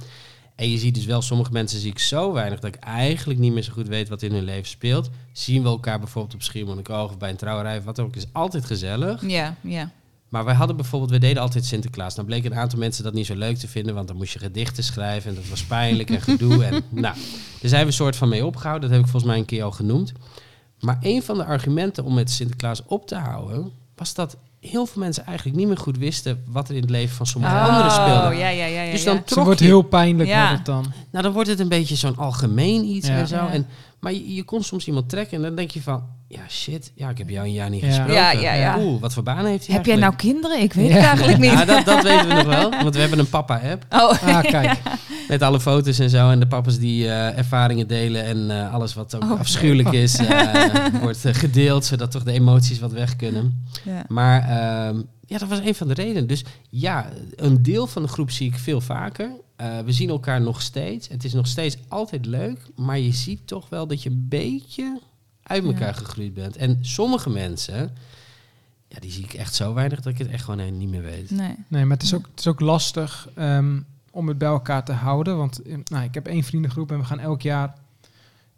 [0.57, 3.53] En je ziet dus wel, sommige mensen zie ik zo weinig dat ik eigenlijk niet
[3.53, 5.11] meer zo goed weet wat in hun leven speelt.
[5.33, 8.65] Zien we elkaar bijvoorbeeld op Schiermonnikoog of bij een trouwerij of wat ook, is altijd
[8.65, 9.27] gezellig.
[9.27, 9.91] Ja, ja.
[10.29, 12.15] Maar wij hadden bijvoorbeeld, we deden altijd Sinterklaas.
[12.15, 14.39] Nou bleek een aantal mensen dat niet zo leuk te vinden, want dan moest je
[14.39, 16.65] gedichten schrijven en dat was pijnlijk en gedoe.
[16.65, 17.17] En, nou,
[17.61, 18.89] daar zijn we een soort van mee opgehouden.
[18.89, 20.13] Dat heb ik volgens mij een keer al genoemd.
[20.81, 24.37] Maar een van de argumenten om met Sinterklaas op te houden, was dat
[24.71, 27.55] heel veel mensen eigenlijk niet meer goed wisten wat er in het leven van sommige
[27.59, 28.29] anderen speelde.
[28.29, 28.91] Oh, ja, ja, ja, ja.
[28.91, 29.07] Dus ja.
[29.07, 30.41] dan Het trok wordt je- heel pijnlijk Ja.
[30.41, 30.93] wordt het dan.
[31.11, 33.15] Nou, dan wordt het een beetje zo'n algemeen iets Ja.
[33.17, 33.35] en zo.
[33.37, 33.51] Ja.
[33.53, 33.67] En,
[34.01, 37.09] maar je, je kon soms iemand trekken en dan denk je van, ja shit, ja,
[37.11, 37.87] ik heb jou een jaar niet Ja.
[37.87, 38.15] gesproken.
[38.15, 38.79] Ja, ja, ja.
[38.81, 40.61] Oeh, wat voor baan heeft hij Heb jij nou kinderen?
[40.63, 40.95] Ik weet Ja.
[40.95, 41.51] het eigenlijk niet.
[41.51, 43.87] Ja, dat, dat weten we nog wel, want we hebben een papa-app.
[43.91, 44.81] Oh, Ah, kijk.
[45.29, 46.31] Met alle foto's en zo.
[46.31, 48.25] En de papa's die eh, ervaringen delen.
[48.25, 49.39] En eh, alles wat ook Oh.
[49.41, 51.85] afschuwelijk is, eh, wordt gedeeld.
[51.85, 53.65] Zodat toch de emoties wat weg kunnen.
[53.85, 54.05] ja.
[54.09, 56.27] Maar ehm, ja, dat was een van de redenen.
[56.27, 59.31] Dus ja, een deel van de groep zie ik veel vaker.
[59.57, 61.09] Eh, we zien elkaar nog steeds.
[61.09, 62.59] Het is nog steeds altijd leuk.
[62.77, 65.01] Maar je ziet toch wel dat je een beetje
[65.47, 65.93] uit elkaar Ja.
[65.93, 66.57] gegroeid bent.
[66.57, 67.91] En sommige mensen,
[68.89, 71.31] ja, die zie ik echt zo weinig dat ik het echt gewoon niet meer weet.
[71.31, 71.55] Nee.
[71.69, 73.81] Nee, maar het is ook, het is ook lastig ehm,
[74.11, 75.37] om het bij elkaar te houden.
[75.37, 77.75] Want eh, nou, ik heb één vriendengroep en we gaan elk jaar,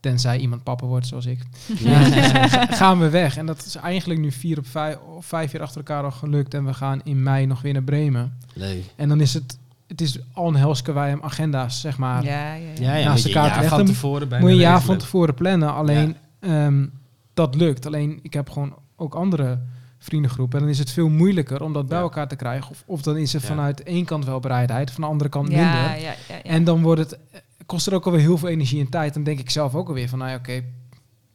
[0.01, 1.38] tenzij iemand papa wordt zoals ik,
[1.79, 2.01] Ja.
[2.05, 3.37] ga- gaan we weg.
[3.37, 6.55] En dat is eigenlijk nu vier op vijf, of vijf jaar achter elkaar al gelukt.
[6.55, 8.38] En we gaan in mei nog weer naar Bremen.
[8.53, 8.85] Leuk.
[8.96, 12.24] En dan is het, het is al een helske agenda's, zeg maar.
[12.24, 12.81] Ja, ja, ja.
[12.81, 14.61] Ja, ja, Naast je elkaar een jaar terecht, van dan tevoren bij Moet je een
[14.61, 15.74] jaar van tevoren plannen.
[15.74, 16.87] Alleen ehm,
[17.35, 17.87] dat lukt.
[17.87, 19.59] Alleen ik heb gewoon ook andere
[19.98, 20.59] vriendengroepen.
[20.59, 22.70] En dan is het veel moeilijker om dat bij elkaar te krijgen.
[22.70, 23.48] Of, of dan is het Ja.
[23.48, 25.81] vanuit één kant wel bereidheid, van de andere kant Ja, minder.
[25.81, 26.42] ja, ja, ja.
[26.42, 27.18] En dan wordt het,
[27.66, 29.14] kost er ook alweer heel veel energie en tijd.
[29.14, 30.62] Dan denk ik zelf ook alweer van, nou ja, oké,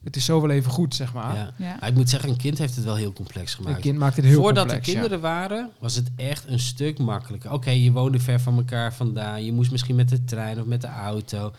[0.03, 1.35] het is zo wel even goed, zeg maar.
[1.35, 1.53] Ja.
[1.57, 1.77] Ja.
[1.79, 3.81] Maar ik moet zeggen, een kind heeft het wel heel complex Een gemaakt.
[3.81, 4.87] kind maakt het heel Voordat complex.
[4.87, 7.51] er kinderen waren, was het echt een stuk makkelijker.
[7.51, 9.45] Oké, je woonde ver van elkaar vandaan.
[9.45, 11.51] Je moest misschien met de trein of met de auto.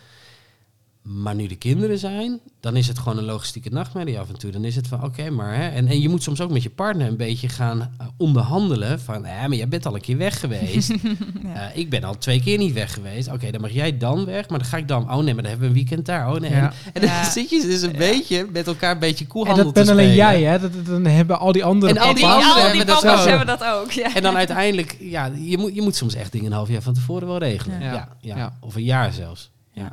[1.04, 4.50] Maar nu de kinderen zijn, dan is het gewoon een logistieke nachtmerrie af en toe.
[4.50, 5.54] Dan is het van, oké, maar...
[5.54, 9.00] Hè, en, en je moet soms ook met je partner een beetje gaan eh, onderhandelen.
[9.00, 10.92] Van, ja, maar jij bent al een keer weg geweest.
[11.42, 11.70] Ja.
[11.70, 13.32] Eh, ik ben al twee keer niet weg geweest.
[13.32, 14.48] Oké, dan mag jij dan weg.
[14.48, 15.02] Maar dan ga ik dan...
[15.12, 16.32] Oh nee, maar dan hebben we een weekend daar.
[16.34, 16.50] Oh nee.
[16.50, 16.72] Ja.
[16.92, 17.24] En dan Ja.
[17.30, 17.98] zit je dus een Ja.
[17.98, 20.58] beetje met elkaar een beetje En koehandel dat te ben alleen jij, hè?
[20.58, 22.86] Dat, dat- dan hebben al die andere En al En die anderen al die hebben
[22.86, 23.90] dat papa's hebben dat ook.
[23.90, 24.14] Ja.
[24.14, 26.94] En dan uiteindelijk, ja, je moet, je moet soms echt dingen een half jaar van
[26.94, 27.80] tevoren wel regelen.
[27.80, 27.92] Ja.
[27.92, 28.08] Ja.
[28.20, 28.56] Ja, Ja.
[28.60, 29.50] Of een jaar zelfs.
[29.72, 29.92] Ja.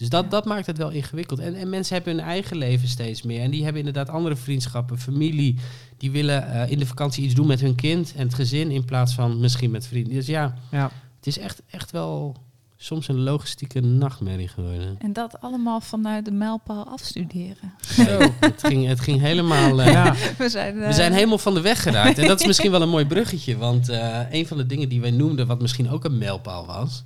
[0.00, 0.30] Dus dat, Ja.
[0.30, 1.38] dat maakt het wel ingewikkeld.
[1.38, 3.40] En, en mensen hebben hun eigen leven steeds meer.
[3.42, 5.56] En die hebben inderdaad andere vriendschappen, familie.
[5.96, 8.84] Die willen eh, in de vakantie iets doen met hun kind en het gezin in
[8.84, 10.12] plaats van misschien met vrienden.
[10.12, 10.90] Dus ja, Ja.
[11.16, 12.36] het is echt, echt wel
[12.76, 14.96] soms een logistieke nachtmerrie geworden.
[14.98, 17.74] En dat allemaal vanuit de mijlpaal afstuderen.
[17.96, 19.80] Nee, het, ging, het ging helemaal...
[19.82, 20.14] eh, ja.
[20.38, 22.18] We zijn, We zijn helemaal van de weg geraakt.
[22.18, 23.56] En dat is misschien wel een mooi bruggetje.
[23.56, 27.04] Want eh, een van de dingen die wij noemden, wat misschien ook een mijlpaal was,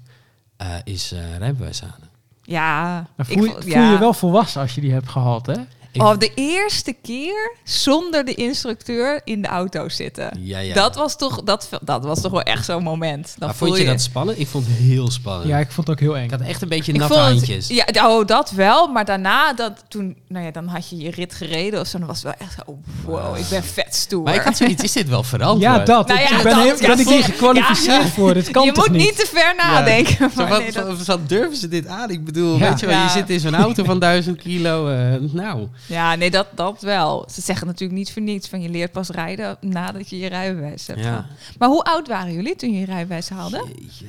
[0.57, 2.13] eh, is eh rijbewijs halen.
[2.47, 5.55] Ja, Maar ik voel, voel je wel volwassen als je die hebt gehad, hè?
[6.03, 10.31] Oh, de eerste keer zonder de instructeur in de auto zitten.
[10.41, 10.75] Ja, ja.
[10.75, 13.35] Dat, was toch, dat, dat was toch wel echt zo'n moment.
[13.39, 14.39] Dan Maar vond je dat spannend?
[14.39, 15.49] Ik vond het heel spannend.
[15.49, 16.25] Ja, ik vond het ook heel eng.
[16.25, 17.69] Ik had echt een beetje natte het- handjes.
[17.69, 18.87] ja, oh, dat wel.
[18.87, 21.99] Maar daarna, dat, toen, nou ja, dan had je je rit gereden of zo.
[21.99, 24.23] Dan was het wel echt, oh, wow, ik ben vet stoer.
[24.23, 25.63] Maar ik had zoiets, is dit wel verantwoord?
[25.63, 26.09] Ja, dat.
[26.09, 28.09] Nou ik ben, dat- heel- ja, ben ik hier voor- gekwalificeerd ja.
[28.09, 28.35] voor?
[28.35, 29.07] Dit kan je toch moet niet?
[29.07, 30.17] niet te ver nadenken.
[30.17, 32.11] Zo, maar wat, nee, dat- wat, wat durven ze dit aan?
[32.11, 32.69] Ik bedoel, Ja.
[32.71, 33.05] weet je wel, Ja.
[33.05, 34.88] je zit in zo'n auto van 1000 kilo.
[34.88, 37.29] eh, nou, ja, nee, dat, dat wel.
[37.33, 40.87] Ze zeggen natuurlijk niet voor niets van je leert pas rijden nadat je je rijbewijs
[40.87, 40.99] hebt.
[41.01, 41.05] ja.
[41.07, 41.25] gehad.
[41.59, 43.65] Maar hoe oud waren jullie toen je je rijbewijs haalde?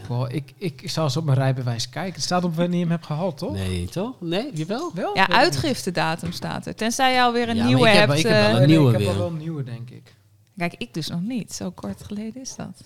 [0.07, 2.13] Boah, ik, ik zal eens op mijn rijbewijs kijken.
[2.13, 3.53] Het staat op wanneer je hem hebt gehaald, toch?
[3.53, 4.13] Nee, toch?
[4.21, 4.91] Nee, jawel?
[4.93, 5.11] Wel?
[5.15, 6.75] Ja, uitgiftedatum staat er.
[6.75, 8.19] Tenzij je alweer een Ja, nieuwe ik heb- hebt.
[8.19, 10.13] ik heb wel eh, een Nee, nieuwe ik heb al wel een nieuwe, denk ik.
[10.57, 11.53] Kijk, ik dus nog niet.
[11.53, 12.81] Zo kort geleden is dat.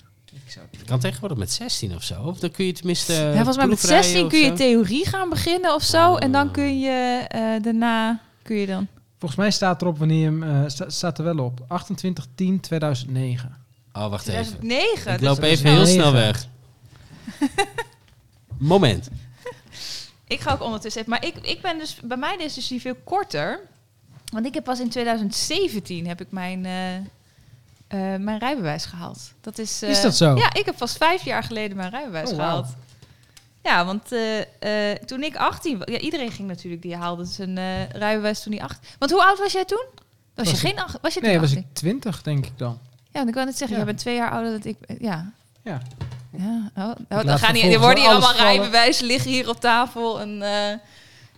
[0.46, 2.22] Ik zou Het kan tegenwoordig met 16 of zo.
[2.22, 3.14] Of dan kun je tenminste.
[3.14, 6.16] ja, volgens mij met proefrijden 16 of kun je theorie gaan beginnen of zo.
[6.16, 8.20] En dan kun je eh, daarna...
[8.50, 8.88] Kun je dan...
[9.20, 10.44] Volgens mij staat erop wanneer je hem...
[10.44, 11.60] eh, sta- staat er wel op.
[11.68, 13.58] 28 10 2009.
[13.94, 14.44] Oh, wacht even.
[14.44, 15.14] 2009.
[15.14, 16.48] Ik dus loop even heel snel weg.
[18.58, 19.10] Moment.
[20.28, 21.14] Ik ga ook ondertussen even.
[21.14, 22.00] Maar ik, ik ben dus...
[22.04, 23.60] Bij mij is dus die veel korter.
[24.32, 26.66] Want ik heb pas in 2017 heb ik mijn...
[26.66, 27.04] eh, eh,
[28.20, 29.20] mijn rijbewijs gehaald.
[29.42, 30.36] Dat is, eh, Is dat zo?
[30.36, 32.68] Ja, ik heb pas vijf jaar geleden mijn rijbewijs Oh, gehaald.
[33.70, 35.88] Ja, want eh, eh, toen ik 18 was...
[35.92, 38.90] Ja, iedereen ging natuurlijk, die haalde zijn eh, rijbewijs toen hij 18...
[39.00, 39.86] Want hoe oud was jij toen?
[39.96, 40.02] Was,
[40.36, 41.60] Was je ik- geen acht, was je Nee, was 18?
[41.70, 42.80] ik 20, denk ik dan.
[43.12, 43.84] Ja, ik wou net zeggen, Ja.
[43.84, 44.78] jij bent twee jaar ouder dan ik.
[44.88, 44.98] ben.
[45.00, 45.32] Ja.
[45.64, 45.82] Ja.
[46.38, 48.44] Ja, oh, oh, dan gaan hier, vervolgens er worden hier allemaal vallen.
[48.46, 50.22] rijbewijzen liggen hier op tafel.
[50.22, 50.42] En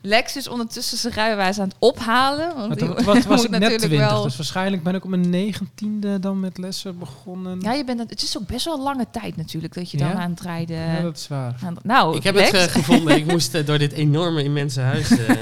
[0.03, 2.55] Lex is ondertussen zijn rijbewijs aan het ophalen.
[2.55, 5.09] Want die toen wat was ik net natuurlijk 20, wel- dus waarschijnlijk ben ik op
[5.09, 7.59] mijn negentiende dan met lessen begonnen.
[7.61, 10.07] Ja, je bent, het is ook best wel een lange tijd natuurlijk dat je dan
[10.07, 10.13] Ja?
[10.13, 10.77] aan het rijden...
[10.77, 11.55] Ja, dat is waar.
[11.63, 13.15] aan- nou, Ik heb Lex, het eh, gevonden.
[13.15, 15.35] Ik moest eh, door dit enorme immense huis eh,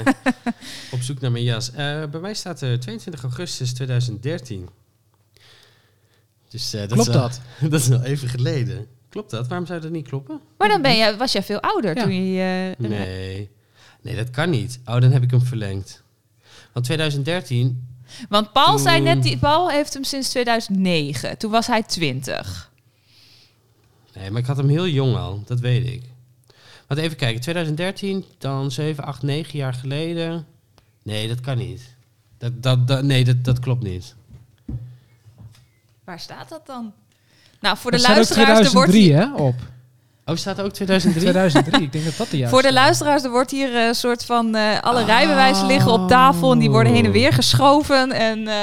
[0.92, 1.70] op zoek naar mijn jas.
[1.70, 4.68] Eh, bij mij staat er 22 augustus 2013.
[6.48, 7.40] Dus, eh, dat Klopt is dat?
[7.70, 8.86] dat is wel even geleden.
[9.08, 9.48] Klopt dat?
[9.48, 10.40] Waarom zou dat niet kloppen?
[10.58, 12.02] Maar dan ben je, was jij veel ouder Ja.
[12.02, 12.74] toen je...
[12.78, 13.50] eh, Nee.
[14.02, 14.80] Nee, dat kan niet.
[14.84, 16.02] Oh, dan heb ik hem verlengd.
[16.72, 17.88] Want 2013...
[18.28, 21.38] Want Paul zei net, die, Paul heeft hem sinds 2009.
[21.38, 22.70] Toen was hij 20.
[24.14, 25.42] Nee, maar ik had hem heel jong al.
[25.46, 26.02] Dat weet ik.
[26.86, 27.40] Want even kijken.
[27.40, 30.46] 2013, dan 7, 8, 9 jaar geleden.
[31.02, 31.94] Nee, dat kan niet.
[32.38, 34.14] Dat, dat, dat, nee, dat, dat klopt niet.
[36.04, 36.92] Waar staat dat dan?
[37.60, 39.54] Nou, voor de Er luisteraars, er wordt 2003 hier, hè, op.
[40.30, 41.22] Oh, staat ook 2003?
[41.32, 42.80] 2003, ik denk dat dat de juiste voor de is.
[42.80, 45.06] luisteraars, er wordt hier een soort van eh, alle Oh.
[45.06, 48.12] rijbewijzen liggen op tafel en die worden heen en weer geschoven.
[48.12, 48.54] En, eh,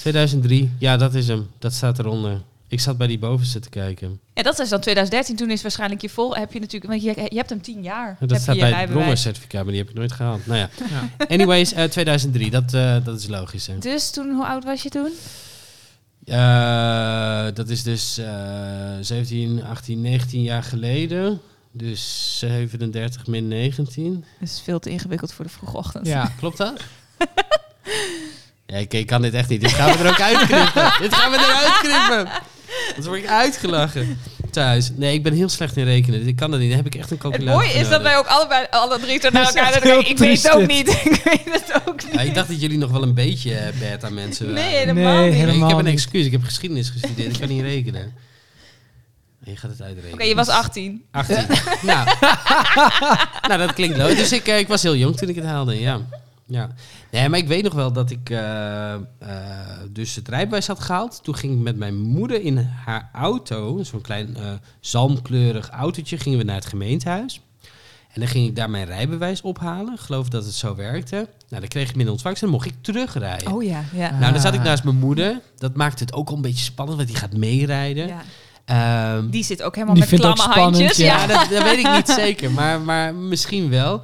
[0.00, 1.48] 2003, ja, dat is hem.
[1.58, 2.40] Dat staat eronder.
[2.68, 4.20] Ik zat bij die bovenste te kijken.
[4.34, 5.36] en dat is dan 2013.
[5.36, 6.36] Toen is waarschijnlijk je vol.
[6.36, 8.16] Heb je natuurlijk, want je, je hebt hem 10 jaar.
[8.20, 10.46] Dat heb staat je bij het brommercertificaat, maar die heb ik nooit gehaald.
[10.46, 10.68] Nou ja.
[11.18, 11.24] Ja.
[11.28, 13.66] Anyways, eh, 2003, dat, eh, dat is logisch.
[13.66, 13.78] Hè.
[13.78, 15.10] Dus toen, hoe oud was je toen?
[16.24, 18.26] Eh, dat is dus eh
[19.00, 21.40] 17, 18, 19 jaar geleden.
[21.72, 24.24] Dus 37 min 19.
[24.40, 26.06] Dat is veel te ingewikkeld voor de vroege ochtend.
[26.06, 26.80] Ja, Klopt dat?
[28.66, 29.60] ja, ik, ik kan dit echt niet.
[29.60, 30.92] Dit gaan we er ook uitknippen.
[31.00, 32.32] dit gaan we eruit knippen.
[32.96, 34.18] Dan word ik uitgelachen
[34.52, 34.90] thuis.
[34.94, 36.26] Nee, ik ben heel slecht in rekenen.
[36.26, 36.68] Ik kan dat niet.
[36.68, 39.20] Dan heb ik echt een Het calculator mooie is dat wij ook allebei, alle drie
[39.22, 40.88] zo naar elkaar heel Ik weet het ook niet.
[41.10, 42.14] ik weet het ook niet.
[42.14, 44.78] Ja, ik dacht dat jullie nog wel een beetje eh, beta-mensen Nee, waren.
[44.78, 45.30] helemaal Nee, niet.
[45.30, 45.94] Nee, helemaal ik heb een niet.
[46.02, 46.26] excuus.
[46.26, 47.32] Ik heb geschiedenis gestudeerd.
[47.32, 48.14] Ik kan niet rekenen.
[49.44, 50.14] En je gaat het uitrekenen.
[50.14, 51.04] Oké, je was 18.
[51.10, 51.36] 18.
[51.82, 52.08] nou.
[53.48, 54.16] nou, dat klinkt leuk.
[54.16, 56.00] Dus ik, eh, ik was heel jong toen ik het haalde, ja.
[56.52, 56.68] Ja.
[57.10, 59.00] Nee, maar ik weet nog wel dat ik eh, eh,
[59.90, 61.20] dus het rijbewijs had gehaald.
[61.22, 64.42] Toen ging ik met mijn moeder in haar auto, zo'n klein eh,
[64.80, 67.40] zalmkleurig autootje, gingen we naar het gemeentehuis.
[68.12, 69.92] En dan ging ik daar mijn rijbewijs ophalen.
[69.94, 71.16] Ik geloof dat het zo werkte.
[71.48, 73.52] Nou, dan kreeg ik minder ontvangst en dan mocht ik terugrijden.
[73.52, 74.18] Oh ja, ja.
[74.18, 74.64] Nou, dan zat ik Ah.
[74.66, 75.40] naast mijn moeder.
[75.56, 78.06] Dat maakte het ook al een beetje spannend, want die gaat meerijden.
[78.06, 78.22] ja.
[78.64, 80.96] Ehm, Die zit ook helemaal Die met klamme handjes.
[80.96, 81.04] ja.
[81.06, 84.02] Ja, ja, dat, dat weet ik niet zeker, maar, maar misschien wel.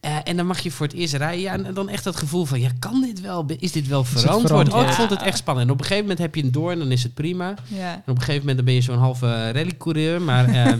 [0.00, 1.40] Eh, en dan mag je voor het eerst rijden.
[1.40, 3.46] Ja, en dan echt dat gevoel van, ja, kan dit wel?
[3.58, 4.72] Is dit wel verantwoord?
[4.72, 5.66] Oh, ik vond het echt spannend.
[5.66, 7.54] En op een gegeven moment heb je een door en dan is het prima.
[7.68, 7.92] ja.
[7.94, 10.22] En op een gegeven moment dan ben je zo'n halve rallycoureur.
[10.22, 10.72] Maar eh,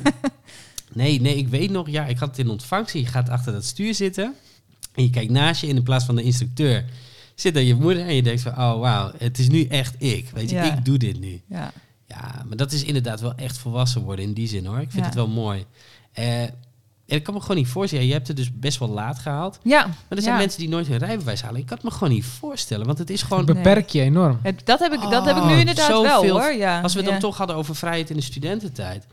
[0.92, 2.94] nee, nee, ik weet nog, ja, ik had het in ontvangst.
[2.94, 4.34] en Je gaat achter dat stuur zitten.
[4.94, 6.84] En je kijkt naast je en in plaats van de instructeur
[7.34, 8.06] zit daar je moeder.
[8.06, 10.30] En je denkt van, oh wauw, het is nu echt ik.
[10.34, 10.76] Weet je, Ja.
[10.76, 11.40] ik doe dit nu.
[11.48, 11.72] ja.
[12.06, 14.80] Ja, maar dat is inderdaad wel echt volwassen worden in die zin hoor.
[14.80, 15.04] Ik vind Ja.
[15.04, 15.64] het wel mooi.
[16.12, 16.42] Eh,
[17.10, 18.06] en ik kan me gewoon niet voorstellen.
[18.06, 19.58] Je hebt het dus best wel laat gehaald.
[19.62, 20.40] Ja, Maar er zijn ja.
[20.40, 21.60] mensen die nooit hun rijbewijs halen.
[21.60, 22.86] Ik kan het me gewoon niet voorstellen.
[22.86, 23.44] Want het is gewoon...
[23.44, 24.38] beperk je enorm.
[24.42, 26.52] Het- dat, heb ik, dat heb ik nu inderdaad wel hoor.
[26.52, 26.80] Ja.
[26.80, 27.12] Als we het ja.
[27.14, 29.06] dan toch hadden over vrijheid in de studententijd.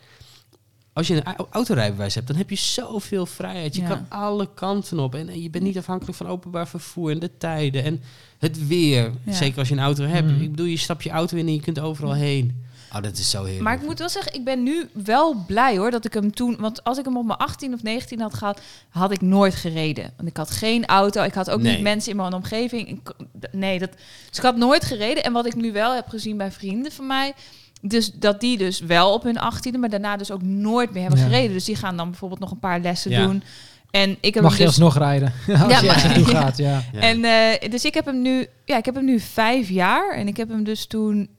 [0.93, 3.76] als je een au- autorijbewijs hebt, dan heb je zoveel vrijheid.
[3.76, 3.88] Je Ja.
[3.88, 5.16] kan alle kanten op.
[5.16, 8.02] En, en je bent niet afhankelijk van openbaar vervoer en de tijden en
[8.39, 9.12] het weer.
[9.24, 9.34] Ja.
[9.34, 10.32] Zeker als je een auto hebt.
[10.32, 10.41] Mhm.
[10.41, 12.66] Ik bedoel, je stapt je auto in en je kunt overal heen.
[12.95, 13.63] Oh, dat is zo heerlijk.
[13.63, 16.55] Maar ik moet wel zeggen, ik ben nu wel blij hoor dat ik hem toen.
[16.59, 20.11] Want als ik hem op mijn 18 of 19 had gehad, had ik nooit gereden.
[20.17, 21.23] Want ik had geen auto.
[21.23, 21.73] Ik had ook Nee.
[21.73, 22.88] niet mensen in mijn omgeving.
[22.89, 23.11] Ik,
[23.51, 23.89] nee, dat,
[24.29, 25.23] dus ik had nooit gereden.
[25.23, 27.33] En wat ik nu wel heb gezien bij vrienden van mij.
[27.81, 31.19] Dus dat die dus wel op hun 18e, maar daarna dus ook nooit meer hebben
[31.19, 31.25] Ja.
[31.25, 31.53] gereden.
[31.53, 33.25] Dus die gaan dan bijvoorbeeld nog een paar lessen Ja.
[33.25, 33.43] doen.
[33.91, 35.33] En ik heb Mag je dus alsnog rijden?
[35.47, 36.41] als Ja, je maar- naartoe ja.
[36.41, 36.83] gaat, ja.
[36.93, 36.99] Ja.
[36.99, 40.15] En eh, dus ik heb hem nu, ja, ik heb hem nu vijf jaar.
[40.15, 41.29] En ik heb hem dus toen,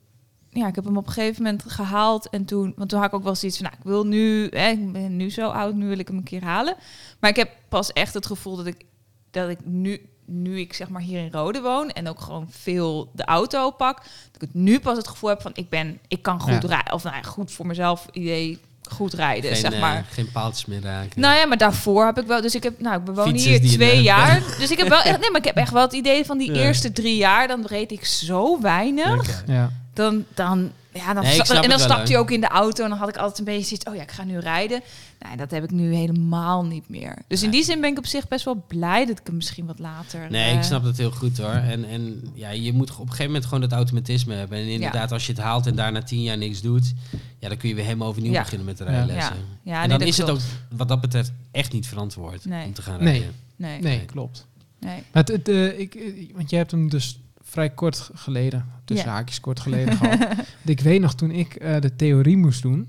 [0.59, 2.29] ja, ik heb hem op een gegeven moment gehaald.
[2.29, 4.69] En toen, want toen had ik ook wel zoiets van, nou, ik wil nu, hè,
[4.69, 6.75] ik ben nu zo oud, nu wil ik hem een keer halen.
[7.21, 8.85] Maar ik heb pas echt het gevoel dat ik,
[9.31, 13.11] dat ik nu, nu ik zeg maar hier in Rode woon en ook gewoon veel
[13.15, 16.23] de auto pak, dat ik het nu pas het gevoel heb van, ik ben, ik
[16.23, 16.69] kan goed Ja.
[16.69, 18.59] rijden, of nou ja, goed voor mezelf idee,
[18.91, 20.07] goed rijden, geen, zeg eh, maar.
[20.11, 21.21] geen paaltjes meer raken.
[21.21, 22.41] Nou ja, maar daarvoor heb ik wel.
[22.41, 24.43] Dus ik heb, nou, ik bewoon hier twee jaar.
[24.61, 26.53] Dus ik heb wel echt, nee, maar ik heb echt wel het idee van die
[26.53, 26.61] Ja.
[26.61, 29.45] eerste drie jaar, dan reed ik zo weinig.
[29.47, 29.71] Ja.
[29.99, 32.99] Dan, dan, ja, dan Nee, en dan stapte je ook in de auto en dan
[32.99, 33.84] had ik altijd een beetje zoiets.
[33.84, 34.80] Oh ja, ik ga nu rijden.
[35.18, 37.18] Nee, dat heb ik nu helemaal niet meer.
[37.28, 39.66] Dus in die zin ben ik op zich best wel blij dat ik hem misschien
[39.66, 40.30] wat later.
[40.30, 41.51] Nee, eh, ik snap dat heel goed hoor.
[41.51, 44.59] En, en ja, je moet op een gegeven moment gewoon dat automatisme hebben.
[44.59, 46.92] En inderdaad, als je het haalt en daarna tien jaar niks doet,
[47.38, 48.42] ja, dan kun je weer helemaal overnieuw Ja.
[48.42, 49.36] beginnen met de rijlessen.
[49.62, 50.40] Ja, ja en dan is het ook
[50.76, 52.66] wat dat betreft echt niet verantwoord Nee.
[52.66, 53.12] om te gaan Nee.
[53.12, 53.34] rijden.
[53.57, 53.96] Nee, nee.
[53.96, 54.46] Nee, klopt.
[54.80, 55.03] nee.
[55.12, 56.03] Maar het, het, eh, ik, eh,
[56.34, 57.18] want jij hebt hem dus
[57.49, 59.12] vrij kort geleden, tussen Ja.
[59.12, 60.18] haakjes kort geleden gehad.
[60.64, 62.88] Ik weet nog toen ik eh, de theorie moest doen.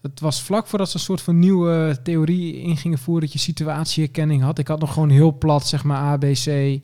[0.00, 3.22] Dat was vlak voordat ze een soort van nieuwe theorie in gingen voeren.
[3.24, 4.58] Dat je situatieherkenning had.
[4.58, 6.78] Ik had nog gewoon heel plat, zeg maar A, B, C.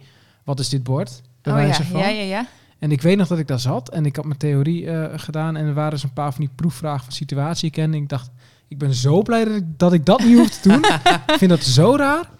[0.44, 1.22] Wat is dit bord?
[1.42, 2.00] Bij Oh ja, van.
[2.00, 2.46] ja, ja, ja.
[2.78, 3.88] En ik weet nog dat ik daar zat.
[3.88, 5.56] En ik had mijn theorie eh, gedaan.
[5.56, 8.02] En er waren dus een paar van die proefvragen van situatieherkenning.
[8.02, 8.30] Ik dacht,
[8.68, 10.84] ik ben zo blij dat ik dat, ik dat niet hoef te doen.
[11.34, 12.30] ik vind dat zo raar.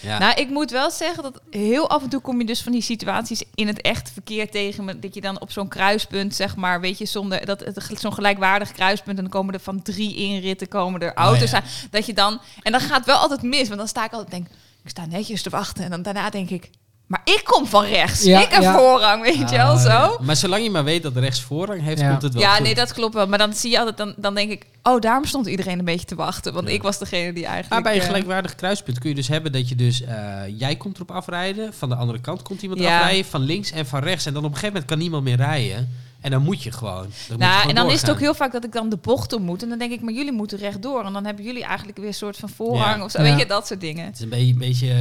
[0.00, 0.18] Ja.
[0.18, 2.80] Nou, ik moet wel zeggen dat heel af en toe kom je dus van die
[2.80, 5.00] situaties in het echt verkeer tegen.
[5.00, 8.72] Dat je dan op zo'n kruispunt, zeg maar, weet je, zonder dat het zo'n gelijkwaardig
[8.72, 9.16] kruispunt.
[9.16, 11.56] En dan komen er van drie inritten, komen er auto's ja.
[11.56, 11.64] aan.
[11.90, 13.66] Dat je dan, en dan gaat wel altijd mis.
[13.66, 14.46] Want dan sta ik altijd, denk,
[14.82, 15.84] ik sta netjes te wachten.
[15.84, 16.70] En dan daarna denk ik,
[17.06, 18.22] maar ik kom van rechts.
[18.22, 18.78] Ja, ik heb ja.
[18.78, 19.88] voorrang, weet je wel Ah, zo.
[19.88, 20.16] ja.
[20.20, 22.10] Maar zolang je maar weet dat rechts voorrang heeft, Ja.
[22.10, 22.62] komt het wel Ja, goed.
[22.62, 23.26] nee, dat klopt wel.
[23.26, 26.06] Maar dan zie je altijd, dan, dan denk ik, oh, daarom stond iedereen een beetje
[26.06, 26.52] te wachten.
[26.52, 26.74] Want Ja.
[26.74, 27.68] ik was degene die eigenlijk...
[27.72, 30.02] Maar bij een eh, gelijkwaardig kruispunt kun je dus hebben dat je dus...
[30.02, 32.96] eh, jij komt erop afrijden, van de andere kant komt iemand Ja.
[32.98, 34.26] afrijden, van links en van rechts.
[34.26, 36.04] En dan op een gegeven moment kan niemand meer rijden.
[36.20, 36.92] En dan moet je gewoon.
[36.96, 38.88] Dan moet je Nou, gewoon en dan is het ook heel vaak dat ik dan
[38.88, 39.62] de bocht op moet.
[39.62, 41.04] En dan denk ik, maar jullie moeten rechtdoor.
[41.04, 43.04] En dan hebben jullie eigenlijk weer een soort van voorrang Ja.
[43.04, 43.22] of zo.
[43.22, 43.28] Ja.
[43.30, 44.04] Weet je, dat soort dingen.
[44.04, 44.52] Het is een beetje...
[44.52, 44.96] Een beetje eh,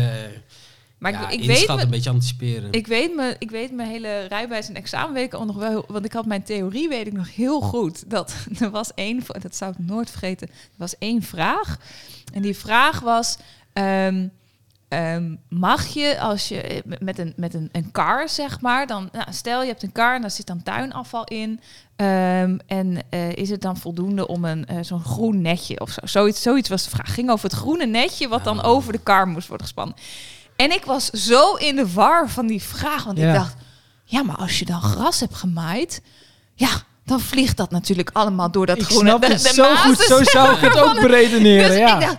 [1.11, 2.71] Maar ja, ik, ik, weet me, een beetje anticiperen.
[2.71, 5.83] ik, weet me, ik weet mijn hele rijbewijs en examenweken al nog wel.
[5.87, 8.09] Want ik had mijn theorie, weet ik nog heel goed.
[8.09, 10.47] Dat er was één, dat zou ik nooit vergeten.
[10.47, 11.77] Er was één vraag.
[12.33, 13.37] En die vraag was...
[13.73, 14.27] ehm,
[14.87, 19.09] ehm, mag je als je eh, met- een, met een, een car, zeg maar, dan
[19.11, 21.59] nou, stel je hebt een car en daar zit dan tuinafval in.
[21.95, 25.99] ehm, en eh, is het dan voldoende om een eh, zo'n groen netje of zo?
[26.03, 27.13] Zoiets, zoiets was de vraag.
[27.13, 29.95] Ging over het groene netje wat dan over de car moest worden gespannen.
[30.55, 33.27] En ik was zo in de war van die vraag, want Ja.
[33.27, 33.55] ik dacht,
[34.03, 36.01] ja, maar als je dan gras hebt gemaaid,
[36.53, 36.69] ja,
[37.05, 39.09] dan vliegt dat natuurlijk allemaal door dat Ik groene.
[39.09, 39.97] snap de- het de zo goed.
[39.99, 41.93] Zo zou ik het ook beredeneren, dus ja.
[41.95, 42.17] ik dacht,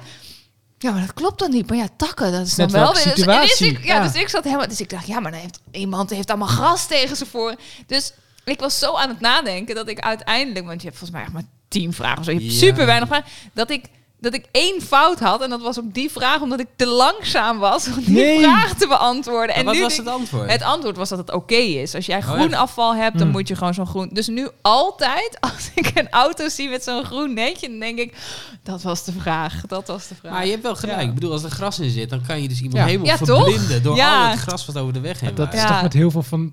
[0.78, 1.68] ja, maar dat klopt dan niet.
[1.68, 3.14] Maar ja, takken, dat is dan wel weer...
[3.14, 4.02] Dus, ik, ja, ja.
[4.02, 4.68] dus ik zat helemaal...
[4.68, 7.54] Dus ik dacht, ja, maar dan heeft iemand heeft allemaal gras tegen ze voor.
[7.86, 8.12] Dus
[8.44, 10.66] ik was zo aan het nadenken dat ik uiteindelijk...
[10.66, 12.30] Want je hebt volgens mij echt maar tien vragen of zo.
[12.30, 12.58] Je hebt Ja.
[12.58, 13.26] super weinig vragen.
[13.54, 13.84] Dat ik,
[14.20, 15.42] dat ik één fout had.
[15.42, 18.42] En dat was ook die vraag omdat ik te langzaam was om die Nee.
[18.42, 19.46] vraag te beantwoorden.
[19.48, 20.50] Maar En wat nu was het antwoord?
[20.50, 21.94] het antwoord was dat het oké is.
[21.94, 23.30] Als jij Oh, groen afval hebt, dan Hmm.
[23.36, 24.08] moet je gewoon zo'n groen.
[24.12, 28.14] Dus nu altijd, als ik een auto zie met zo'n groen netje, dan denk ik,
[28.62, 29.60] dat was de vraag.
[29.66, 30.32] Dat was de vraag.
[30.32, 30.98] Maar je hebt wel gelijk.
[31.00, 31.04] Ja.
[31.08, 32.84] Ik bedoel, als er gras in zit, dan kan je dus iemand Ja.
[32.84, 33.44] helemaal Ja, toch?
[33.44, 34.24] verblinden door Ja.
[34.24, 36.52] al het gras wat over de weg heen Dat is toch met heel veel van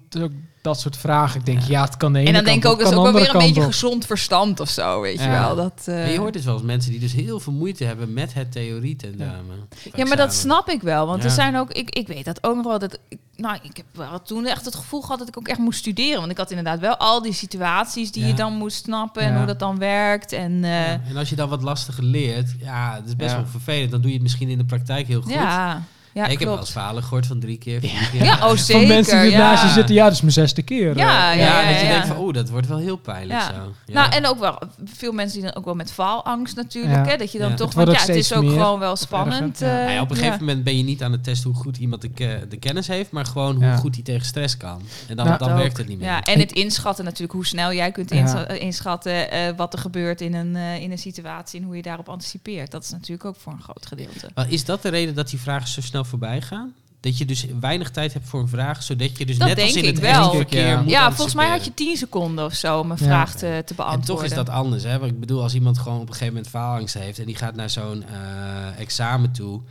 [0.64, 1.40] dat soort vragen.
[1.40, 3.04] Ik denk, ja, het kan de ene en dan denk ik ook, dat is ook
[3.04, 3.68] wel weer een beetje op.
[3.68, 5.40] gezond verstand of zo, weet je Ja.
[5.42, 5.56] wel.
[5.56, 8.34] Dat, eh, je hoort dus wel eens mensen die dus heel veel moeite hebben met
[8.34, 9.68] het theorie-tentamen.
[9.96, 11.06] Ja, maar dat snap ik wel.
[11.08, 11.36] Want er Ja.
[11.36, 12.80] zijn ook, ik, ik weet dat ook nog wel.
[12.80, 15.60] Dat, ik, nou, ik heb wel toen echt het gevoel gehad dat ik ook echt
[15.60, 16.20] moest studeren.
[16.20, 18.28] Want ik had inderdaad wel al die situaties die Ja.
[18.28, 19.38] je dan moest snappen en Ja.
[19.38, 20.32] hoe dat dan werkt.
[20.32, 23.38] En eh, Ja, En als je dan wat lastiger leert, ja, het is best Ja.
[23.38, 23.92] wel vervelend.
[23.92, 25.32] Dan doe je het misschien in de praktijk heel goed.
[25.34, 25.82] ja,
[26.14, 28.24] Ja, ik heb wel eens verhalen gehoord van drie keer, vier keer.
[28.24, 28.82] Ja, oh zeker.
[28.82, 29.38] Van mensen die ja.
[29.38, 30.98] ernaast je zitten, ja, dat is mijn zesde keer.
[30.98, 31.40] Ja, eh.
[31.40, 31.92] Ja, ja, dat je ja.
[31.92, 33.46] denkt van, oeh, dat wordt wel heel pijnlijk Ja.
[33.48, 33.74] zo.
[33.86, 33.94] Ja.
[33.94, 37.06] Nou, en ook wel veel mensen die dan ook wel met faalangst natuurlijk.
[37.06, 37.12] Ja.
[37.12, 37.56] Hè, dat je dan Ja.
[37.56, 39.62] toch, want ja, het is ook meer gewoon wel spannend.
[39.62, 40.46] eh, Nou ja, op een gegeven ja.
[40.46, 43.12] moment ben je niet aan het testen hoe goed iemand de, ke- de kennis heeft,
[43.12, 43.76] maar gewoon hoe Ja.
[43.76, 44.82] goed hij tegen stress kan.
[45.08, 46.08] En dan, Nou, dan werkt het niet meer.
[46.08, 50.22] Ja, en het inschatten natuurlijk, hoe snel jij kunt eh, inschatten eh, wat er gebeurt
[50.22, 52.72] in een, eh, in een situatie en hoe je daarop anticipeert.
[52.72, 54.30] Dat is natuurlijk ook voor een groot gedeelte.
[54.36, 56.74] Maar is dat de reden dat die vragen zo snel voorbij gaan?
[57.00, 59.74] Dat je dus weinig tijd hebt voor een vraag, zodat je dus Dat net als
[59.74, 60.24] denk in ik het wel.
[60.24, 60.82] echte verkeer Ja.
[60.82, 61.90] moet Ja, volgens mij had je anticiperen.
[61.90, 63.06] 10 seconden of zo om een Ja.
[63.06, 64.06] vraag te, te En beantwoorden.
[64.06, 65.00] toch is dat anders, hè?
[65.00, 67.56] Want ik bedoel, als iemand gewoon op een gegeven moment faalangst heeft en die gaat
[67.56, 69.62] naar zo'n eh, examen toe,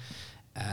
[0.53, 0.65] eh,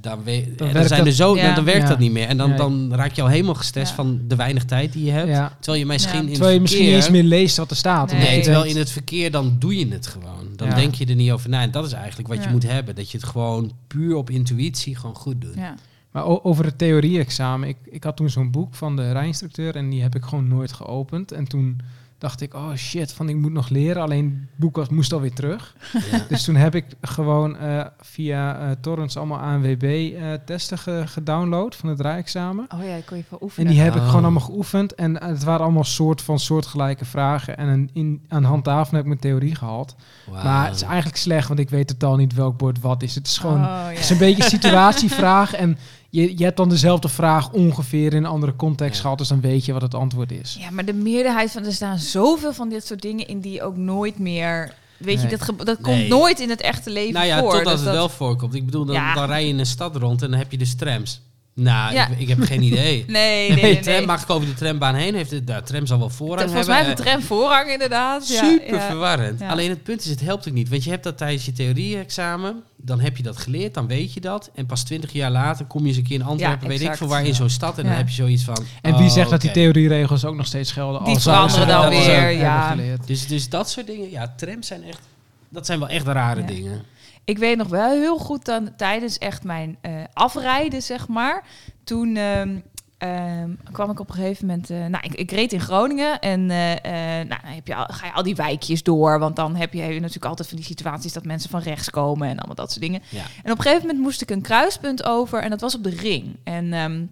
[0.00, 1.46] dan, we- Dan dan, werkt zijn er dat- zo, Ja.
[1.46, 1.88] dan, dan werkt Ja.
[1.88, 2.26] dat niet meer.
[2.28, 2.58] En dan, Nee.
[2.58, 3.94] dan raak je al helemaal gestrest Ja.
[3.94, 5.28] van de weinig tijd die je hebt.
[5.28, 5.56] Ja.
[5.60, 6.26] Terwijl je misschien Ja.
[6.26, 8.12] in Terwijl je misschien niet eens meer leest wat er staat.
[8.12, 8.40] Nee.
[8.42, 10.46] terwijl in het verkeer dan doe je het gewoon.
[10.56, 10.74] Dan Ja.
[10.74, 11.62] denk je er niet over na.
[11.62, 12.94] En dat is eigenlijk wat je moet hebben.
[12.94, 15.54] Dat je het gewoon puur op intuïtie gewoon goed doet.
[15.54, 15.74] Ja.
[16.10, 17.68] Maar over het theorie-examen.
[17.68, 20.72] Ik, ik had toen zo'n boek van de rijinstructeur en die heb ik gewoon nooit
[20.72, 21.32] geopend.
[21.32, 21.80] En toen
[22.20, 24.02] dacht ik, oh shit, van ik moet nog leren.
[24.02, 25.76] Alleen het boek was, moest alweer terug.
[26.10, 26.18] Ja.
[26.28, 32.00] Dus toen heb ik gewoon eh, via eh torrents allemaal ANWB-testen ge- gedownload van het
[32.00, 32.66] rijexamen.
[32.74, 33.70] Oh ja, ik kon je van En oefenen.
[33.72, 34.06] die heb ik Oh.
[34.06, 34.94] gewoon allemaal geoefend.
[34.94, 37.56] En eh, het waren allemaal soort van soortgelijke vragen.
[37.56, 39.96] En een, in, aan hand daarvan heb ik mijn theorie gehaald.
[40.42, 43.14] Maar het is eigenlijk slecht, want ik weet totaal niet welk bord wat is.
[43.14, 43.88] Het is gewoon Oh, ja.
[43.88, 45.52] het is een beetje een situatievraag.
[45.54, 45.78] En
[46.10, 49.00] je, je hebt dan dezelfde vraag ongeveer in een andere context Ja.
[49.02, 49.18] gehad.
[49.18, 50.56] Dus dan weet je wat het antwoord is.
[50.60, 53.62] Ja, maar de meerderheid van er staan zoveel van dit soort dingen in die je
[53.62, 54.74] ook nooit meer.
[54.96, 55.76] Weet je, dat, dat Nee.
[55.80, 57.50] komt nooit in het echte leven nou ja, voor.
[57.52, 58.54] totdat Dus het dat- wel voorkomt.
[58.54, 59.14] Ik bedoel, dan, Ja.
[59.14, 61.20] dan rij je in een stad rond en dan heb je dus trams.
[61.62, 62.08] Nou, Ja.
[62.08, 63.04] ik, ik heb geen idee.
[63.06, 63.80] Nee, nee, Nee, nee.
[63.80, 64.06] tram, nee.
[64.06, 65.14] mag ik over de trambaan heen?
[65.14, 66.94] Heeft de, de tram zal wel voorrang Volgens mij hebben.
[66.96, 68.28] heeft de tram voorrang inderdaad.
[68.28, 68.86] Ja, Super ja.
[68.86, 69.40] verwarrend.
[69.40, 69.48] Ja.
[69.48, 70.68] Alleen het punt is, het helpt ook niet.
[70.68, 72.62] Want je hebt dat tijdens je theorie-examen.
[72.76, 74.50] Dan heb je dat geleerd, dan weet je dat.
[74.54, 77.06] En pas twintig jaar later kom je eens een keer in Antwerpen, weet ik veel
[77.06, 77.78] waar, in zo'n stad.
[77.78, 78.56] En dan heb je zoiets van...
[78.82, 81.04] En wie oh, zegt dat die theorieregels ook nog steeds gelden?
[81.04, 82.76] Die veranderen dan weer, ja.
[83.06, 85.00] Dus, dus dat soort dingen, ja, trams zijn echt...
[85.48, 86.46] Dat zijn wel echt rare Ja.
[86.46, 86.82] dingen.
[87.30, 91.44] Ik weet nog wel heel goed dan tijdens echt mijn eh, afrijden, zeg maar.
[91.84, 92.58] Toen ehm,
[92.98, 94.70] ehm, kwam ik op een gegeven moment.
[94.70, 98.06] eh, nou, ik, ik reed in Groningen en eh, nou, dan heb je al, ga
[98.06, 99.18] je al die wijkjes door.
[99.18, 101.90] Want dan heb je, heb je natuurlijk altijd van die situaties dat mensen van rechts
[101.90, 103.02] komen en allemaal dat soort dingen.
[103.08, 103.24] Ja.
[103.42, 105.96] En op een gegeven moment moest ik een kruispunt over en dat was op de
[105.96, 106.36] ring.
[106.44, 107.04] En ehm,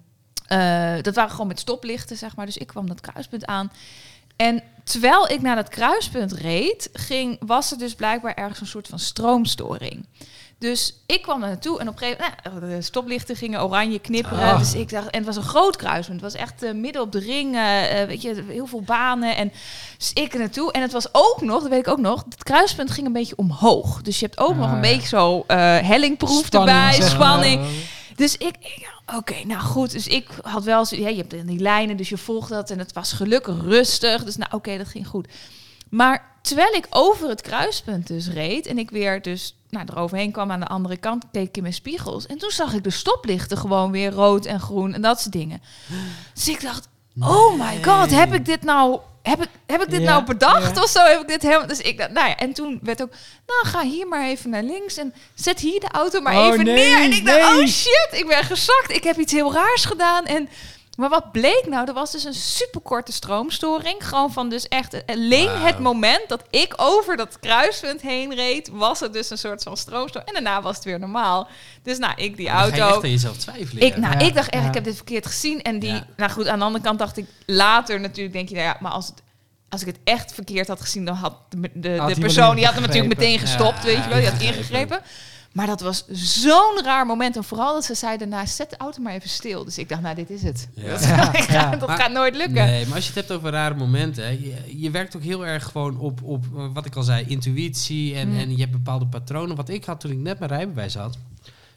[0.49, 2.47] eh, dat waren gewoon met stoplichten, zeg maar.
[2.47, 3.71] Dus ik kwam dat kruispunt aan.
[4.39, 8.89] En terwijl ik naar dat kruispunt reed, ging, was er dus blijkbaar ergens een soort
[8.89, 10.07] van stroomstoring.
[10.59, 13.99] Dus ik kwam er naartoe en op een gegeven moment, nou, de stoplichten gingen oranje
[13.99, 14.53] knipperen.
[14.53, 14.59] Ah.
[14.59, 16.21] Dus ik dacht, en het was een groot kruispunt.
[16.21, 19.37] Het was echt eh, midden op de ring, eh, weet je, heel veel banen.
[19.37, 19.53] En
[19.99, 20.73] dus ik er naartoe.
[20.73, 23.37] En het was ook nog, dat weet ik ook nog, het kruispunt ging een beetje
[23.37, 24.03] omhoog.
[24.03, 24.81] Dus je hebt ook Ah, nog een ja.
[24.81, 27.09] beetje zo eh hellingproef Spanning, erbij, maar.
[27.09, 27.67] spanning.
[28.17, 29.91] Dus ik, ik oké, nou goed.
[29.91, 32.79] Dus ik had wel zo, ja, je hebt die lijnen, dus je volgt dat en
[32.79, 34.25] het was gelukkig rustig.
[34.25, 35.29] Dus nou, oké, dat ging goed.
[35.89, 40.51] Maar terwijl ik over het kruispunt dus reed en ik weer dus nou, eroverheen kwam
[40.51, 42.27] aan de andere kant, keek ik in mijn spiegels.
[42.27, 45.63] En toen zag ik de stoplichten gewoon weer rood en groen en dat soort dingen.
[46.35, 46.89] Dus ik dacht,
[47.21, 50.77] oh my god, heb ik dit nou, heb ik, heb ik dit Ja, nou bedacht
[50.77, 50.83] ja.
[50.83, 51.05] of zo?
[51.05, 53.11] Heb ik dit helemaal, dus ik dacht, nou ja, en toen werd ook,
[53.47, 56.65] nou ga hier maar even naar links en zet hier de auto maar Oh, even
[56.65, 57.03] nee, neer.
[57.03, 57.61] En ik dacht, nee.
[57.61, 60.49] oh shit, ik ben gezakt, ik heb iets heel raars gedaan en...
[60.99, 61.87] Maar wat bleek nou?
[61.89, 64.09] Er was dus een superkorte stroomstoring.
[64.09, 65.65] Gewoon van dus echt alleen Wauw.
[65.65, 69.77] het moment dat ik over dat kruispunt heen reed, was het dus een soort van
[69.77, 70.29] stroomstoring.
[70.33, 71.49] En daarna was het weer normaal.
[71.83, 72.95] Dus nou, ik die Dan ga je auto.
[72.95, 73.83] echt aan jezelf twijfelen.
[73.83, 74.69] Ik, nou, Ja, ik dacht echt, ja.
[74.69, 75.63] ik heb dit verkeerd gezien.
[75.63, 76.07] En die, Ja.
[76.17, 78.93] nou goed, aan de andere kant dacht ik later natuurlijk, denk je, nou ja, maar
[78.93, 79.23] als, het,
[79.69, 82.83] als ik het echt verkeerd had gezien, dan had de, de, persoon, die had hem
[82.83, 85.01] natuurlijk meteen gestopt, Ja, weet je wel, die had ingegrepen.
[85.59, 87.37] Maar dat was zo'n raar moment.
[87.37, 89.65] En vooral dat ze zeiden, nou, zet de auto maar even stil.
[89.65, 90.69] Dus ik dacht, nou, dit is het.
[90.75, 90.83] Ja.
[90.93, 91.71] Dat, Ja, gaat- ja.
[91.77, 92.67] dat Maar- gaat nooit lukken.
[92.67, 95.47] Nee, maar als je het hebt over rare momenten, hè, je, je werkt ook heel
[95.47, 98.39] erg gewoon op, op eh, wat ik al zei, intuïtie en, Mm.
[98.39, 99.57] en je hebt bepaalde patronen.
[99.57, 101.19] Wat ik had toen ik net mijn rijbewijs had,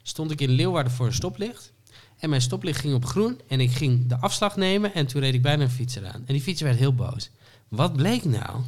[0.04, 1.72] stond ik in Leeuwarden voor een stoplicht.
[2.20, 5.34] En mijn stoplicht ging op groen en ik ging de afslag nemen en toen reed
[5.34, 6.24] ik bijna een fietser aan.
[6.26, 7.30] En die fietser werd heel boos.
[7.68, 8.60] Wat bleek nou?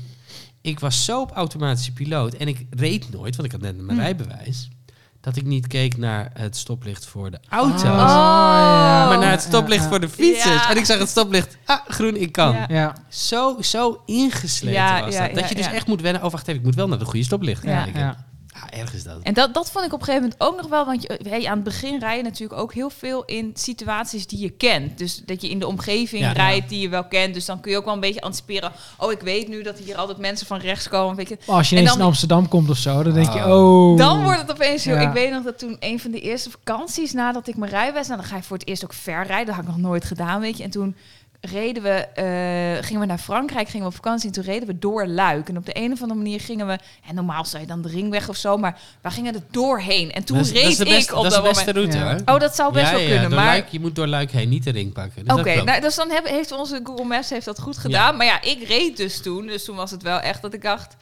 [0.61, 3.97] Ik was zo op automatische piloot en ik reed nooit, want ik had net mijn
[3.97, 4.03] Mm.
[4.03, 4.69] rijbewijs,
[5.23, 7.81] dat ik niet keek naar het stoplicht voor de auto's.
[7.81, 9.05] Oh, ja.
[9.07, 10.53] Maar naar het stoplicht ja, voor de fietsers.
[10.63, 10.69] Ja.
[10.69, 11.57] En ik zag het stoplicht.
[11.65, 12.55] Ah, groen, ik kan.
[13.09, 15.33] Zo, zo ingesleten Ja, was ja, dat.
[15.33, 15.73] Dat ja, je dus ja.
[15.73, 16.23] echt moet wennen.
[16.23, 17.83] Oh, wacht even, ik moet wel naar de goede stoplicht Ja.
[17.83, 18.25] kijken.
[18.71, 18.77] Ja.
[18.79, 19.17] Erg is dat.
[19.23, 20.85] En dat, dat vond ik op een gegeven moment ook nog wel.
[20.85, 24.39] Want je, hey, aan het begin rij je natuurlijk ook heel veel in situaties die
[24.39, 24.97] je kent.
[24.97, 26.31] Dus dat je in de omgeving Ja.
[26.31, 27.33] rijdt die je wel kent.
[27.33, 28.71] Dus dan kun je ook wel een beetje anticiperen.
[28.97, 31.15] Oh, ik weet nu dat hier altijd mensen van rechts komen.
[31.15, 31.37] Weet je.
[31.47, 33.91] Maar als je ineens dan- in Amsterdam komt of zo, dan denk je, Oh.
[33.91, 33.97] oh.
[33.97, 34.95] Dan wordt het opeens heel...
[34.95, 35.01] Ja.
[35.07, 38.07] Ik weet nog dat toen een van de eerste vakanties nadat ik mijn rijbewijs...
[38.07, 39.45] Nou, dan ga je voor het eerst ook ver rijden.
[39.45, 40.63] Dat had ik nog nooit gedaan, weet je.
[40.63, 40.95] En toen
[41.51, 44.27] reden we, eh, gingen we naar Frankrijk, gingen we op vakantie.
[44.27, 45.49] En toen reden we door Luik.
[45.49, 46.77] En op de een of andere manier gingen we...
[47.07, 50.11] En normaal zou je dan de ringweg of zo, maar we gingen er doorheen.
[50.11, 51.93] En toen dat is, reed dat is de beste, ik op dat beste moment...
[51.93, 52.33] route, Ja.
[52.33, 53.45] Oh, dat zou best ja, wel ja, kunnen, maar...
[53.45, 55.25] Luik, je moet door Luik heen, niet de ring pakken.
[55.25, 58.17] Dus Oké, nou, dus dan heb, heeft onze Google Maps heeft dat goed gedaan.
[58.17, 59.47] Maar ja, ik reed dus toen.
[59.47, 60.95] Dus toen was het wel echt dat ik dacht...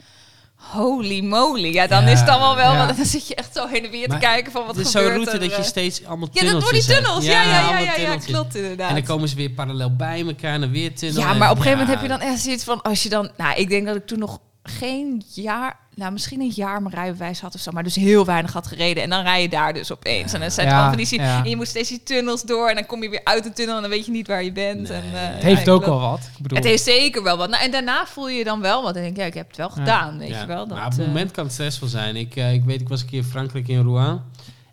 [0.62, 1.74] Holy moly.
[1.74, 2.74] Ja, dan Ja, is het allemaal wel...
[2.74, 2.86] ja.
[2.86, 4.92] Dan zit je echt zo heen en weer te Maar kijken van wat Het is
[4.92, 5.68] gebeurt zo'n route er, dat je eh.
[5.68, 7.26] steeds allemaal Ja, dat door die tunnels.
[7.26, 8.90] Ja, ja, ja, ja, klopt inderdaad.
[8.90, 11.22] En dan komen ze weer parallel bij elkaar en weer tunnel.
[11.22, 12.82] Ja, maar op een gegeven moment heb je dan echt zoiets van...
[12.82, 13.32] Als je dan...
[13.38, 15.80] Nou, ik denk dat ik toen nog geen jaar...
[16.02, 17.72] Nou, misschien een jaar mijn rijbewijs had of zo.
[17.72, 19.04] Maar dus heel weinig had gereden.
[19.04, 20.34] En dan rij je daar dus opeens.
[20.34, 21.20] En dan zijn Ja, allemaal van die...
[21.22, 21.44] ja.
[21.44, 22.70] En je moet steeds die tunnels door.
[22.70, 23.76] En dan kom je weer uit de tunnel.
[23.76, 24.90] En dan weet je niet waar je bent.
[24.90, 24.98] Nee.
[24.98, 26.20] En, eh, Het heeft ik ook wel wat.
[26.36, 27.50] Ik bedoel, Het heeft zeker wel wat.
[27.50, 28.96] Nou, en daarna voel je je dan wel wat.
[28.96, 30.42] En denk je, ja, ik heb het wel gedaan, weet Ja.
[30.42, 30.68] je wel.
[30.68, 32.16] Dat, maar op het eh, moment kan het stressvol zijn.
[32.16, 34.24] Ik, eh, ik weet, ik was een keer in Frankrijk in Rouen.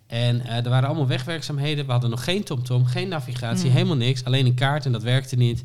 [0.07, 1.85] En eh, er waren allemaal wegwerkzaamheden.
[1.85, 3.75] We hadden nog geen TomTom, geen navigatie, Mm.
[3.75, 4.23] helemaal niks.
[4.25, 5.63] Alleen een kaart en dat werkte niet.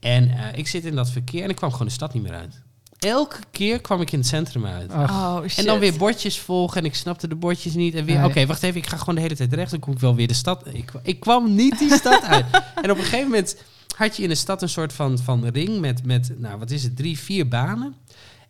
[0.00, 2.34] En eh, ik zit in dat verkeer en ik kwam gewoon de stad niet meer
[2.34, 2.62] uit.
[2.98, 4.92] Elke keer kwam ik in het centrum uit.
[4.92, 5.58] Oh, shit.
[5.58, 7.94] En dan weer bordjes volgen en ik snapte de bordjes niet.
[7.94, 8.24] En weer, Nee.
[8.28, 9.70] oké, wacht even, ik ga gewoon de hele tijd rechts.
[9.70, 10.62] Dan kom ik wel weer de stad.
[10.72, 12.44] Ik, ik kwam niet die stad uit.
[12.82, 13.56] En op een gegeven moment
[13.96, 16.82] had je in de stad een soort van, van ring met, met, nou wat is
[16.82, 17.94] het, drie, vier banen.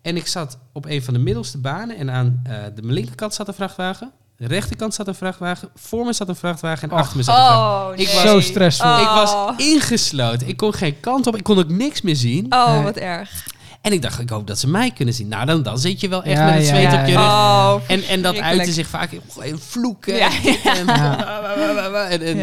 [0.02, 3.48] En ik zat op een van de middelste banen en aan eh, de linkerkant zat
[3.48, 4.10] een vrachtwagen.
[4.36, 5.68] De rechterkant zat een vrachtwagen.
[5.74, 7.00] Voor me zat een vrachtwagen en Och.
[7.00, 7.92] achter me zat een vrachtwagen.
[7.94, 8.90] Oh, Ik was- Zo stressvol.
[8.90, 9.00] Oh.
[9.00, 10.48] Ik was ingesloten.
[10.48, 11.36] Ik kon geen kant op.
[11.36, 12.46] Ik kon ook niks meer zien.
[12.52, 12.82] Oh, Nee.
[12.82, 13.46] wat erg.
[13.86, 15.28] En ik dacht, ik hoop dat ze mij kunnen zien.
[15.28, 17.18] Nou, dan, dan zit je wel echt Ja, met het zweet ja, op je ja.
[17.18, 17.28] rug.
[17.28, 19.10] Oh, En, en dat uitte zich vaak
[19.40, 20.20] in vloeken.
[20.20, 20.86] En,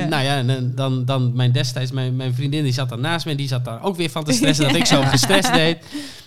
[0.10, 3.32] nou ja, en dan, dan mijn destijds, mijn, mijn vriendin, die zat dan naast me.
[3.32, 5.78] En die zat daar ook weer van te stressen dat ik zo gestrest deed.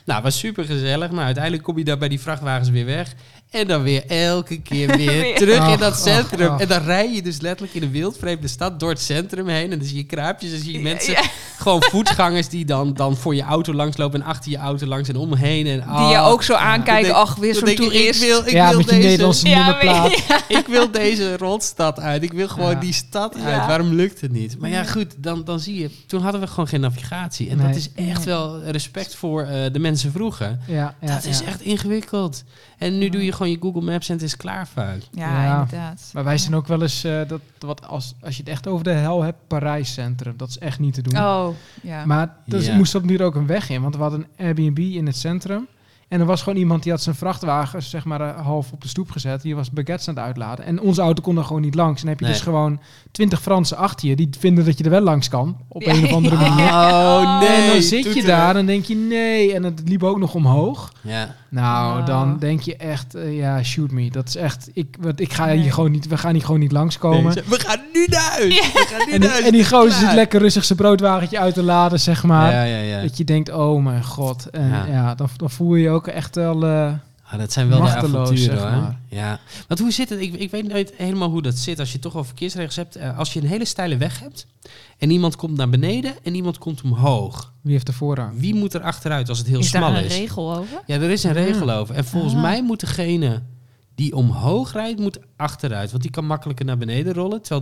[0.04, 1.10] Nou, was super gezellig.
[1.10, 3.14] Maar uiteindelijk kom je daar bij die vrachtwagens weer weg.
[3.56, 5.34] En dan weer elke keer weer Weer.
[5.42, 6.48] terug in dat centrum.
[6.50, 6.60] ach.
[6.60, 9.70] En dan rij je dus letterlijk in een wildvreemde stad door het centrum heen.
[9.72, 11.22] En dan zie je kruipjes en zie je mensen, Ja.
[11.58, 15.16] gewoon voetgangers die dan, dan voor je auto langslopen en achter je auto langs en
[15.16, 15.66] omheen.
[15.66, 17.02] En, Die je ah, ook zo aankijken.
[17.04, 18.22] denk- Ach, weer zo'n toerist.
[18.22, 20.12] Ik wil, ik ja, wil met je deze, Nederlandse nummerplaat.
[20.48, 22.22] ik wil deze rotstad uit.
[22.22, 22.80] Ik wil gewoon Ja.
[22.80, 23.44] die stad Ja.
[23.44, 23.66] uit.
[23.66, 24.58] Waarom lukt het niet?
[24.58, 25.90] Maar ja, goed, dan, dan zie je...
[26.06, 27.50] Toen hadden we gewoon geen navigatie.
[27.50, 27.66] En Nee.
[27.66, 30.58] dat is echt wel respect voor eh, de mensen vroeger.
[30.66, 31.44] Ja, ja, dat is ja.
[31.46, 32.42] echt ingewikkeld.
[32.78, 34.98] En nu doe je gewoon je Google Maps en het is klaar vaak.
[35.12, 35.52] Ja, Ja.
[35.52, 36.10] inderdaad.
[36.14, 38.84] Maar wij zijn ook wel eens, eh, dat, wat als, als je het echt over
[38.84, 40.34] de hel hebt, Parijs Centrum.
[40.36, 41.18] Dat is echt niet te doen.
[41.18, 41.48] Oh,
[41.82, 42.04] ja.
[42.06, 42.76] Maar dus Ja.
[42.76, 45.66] moest op nu ook een weg in, want we hadden een Airbnb in het centrum.
[46.08, 48.88] En er was gewoon iemand die had zijn vrachtwagen zeg maar eh, half op de
[48.88, 49.42] stoep gezet.
[49.42, 50.64] Die was baguettes aan het uitladen.
[50.64, 52.00] En onze auto kon er gewoon niet langs.
[52.02, 52.34] En dan heb je Nee.
[52.34, 52.80] dus gewoon
[53.10, 55.56] twintig Fransen achter je die vinden dat je er wel langs kan.
[55.68, 55.92] Op Ja.
[55.92, 56.64] een of andere manier.
[56.76, 59.54] Oh, En dan zit je daar en dan denk je nee.
[59.54, 60.92] En het liep ook nog omhoog.
[61.00, 61.34] Ja.
[61.48, 62.06] Nou, Oh.
[62.06, 64.10] dan denk je echt, eh, ja, shoot me.
[64.10, 65.58] Dat is echt, ik, wat, ik ga Nee.
[65.58, 67.34] hier gewoon niet, we gaan hier gewoon niet langskomen.
[67.34, 68.54] Deze- We gaan nu naar huis.
[68.72, 69.44] We gaan nu En naar die, huis.
[69.44, 72.52] en die gozer zit lekker rustig zijn broodwagentje uit te laden, zeg maar.
[72.52, 73.02] Ja, ja, ja.
[73.02, 74.50] Dat je denkt, oh mijn god.
[74.50, 74.84] En Ja.
[74.90, 76.64] ja, dan, dan voel je je ook echt wel...
[76.64, 76.92] eh,
[77.30, 78.70] Ah, dat zijn wel de avonturen, zeg hoor.
[78.70, 78.98] maar.
[79.08, 79.38] Ja.
[79.68, 80.20] Want hoe zit het?
[80.20, 81.78] Ik, ik weet nooit helemaal hoe dat zit.
[81.78, 82.96] Als je toch wel verkeersregels hebt.
[82.96, 84.46] Eh, als je een hele steile weg hebt.
[84.98, 87.52] En iemand komt naar beneden en iemand komt omhoog.
[87.60, 88.38] wie heeft de voorrang?
[88.40, 90.16] Wie moet er achteruit als het heel is daar smal een is?
[90.16, 90.82] regel over?
[90.86, 91.94] Ja, er is een regel over.
[91.94, 92.40] En volgens Ah.
[92.40, 93.42] mij moet degene
[93.94, 95.90] die omhoog rijdt, moet achteruit.
[95.90, 97.42] Want die kan makkelijker naar beneden rollen.
[97.42, 97.60] Terwijl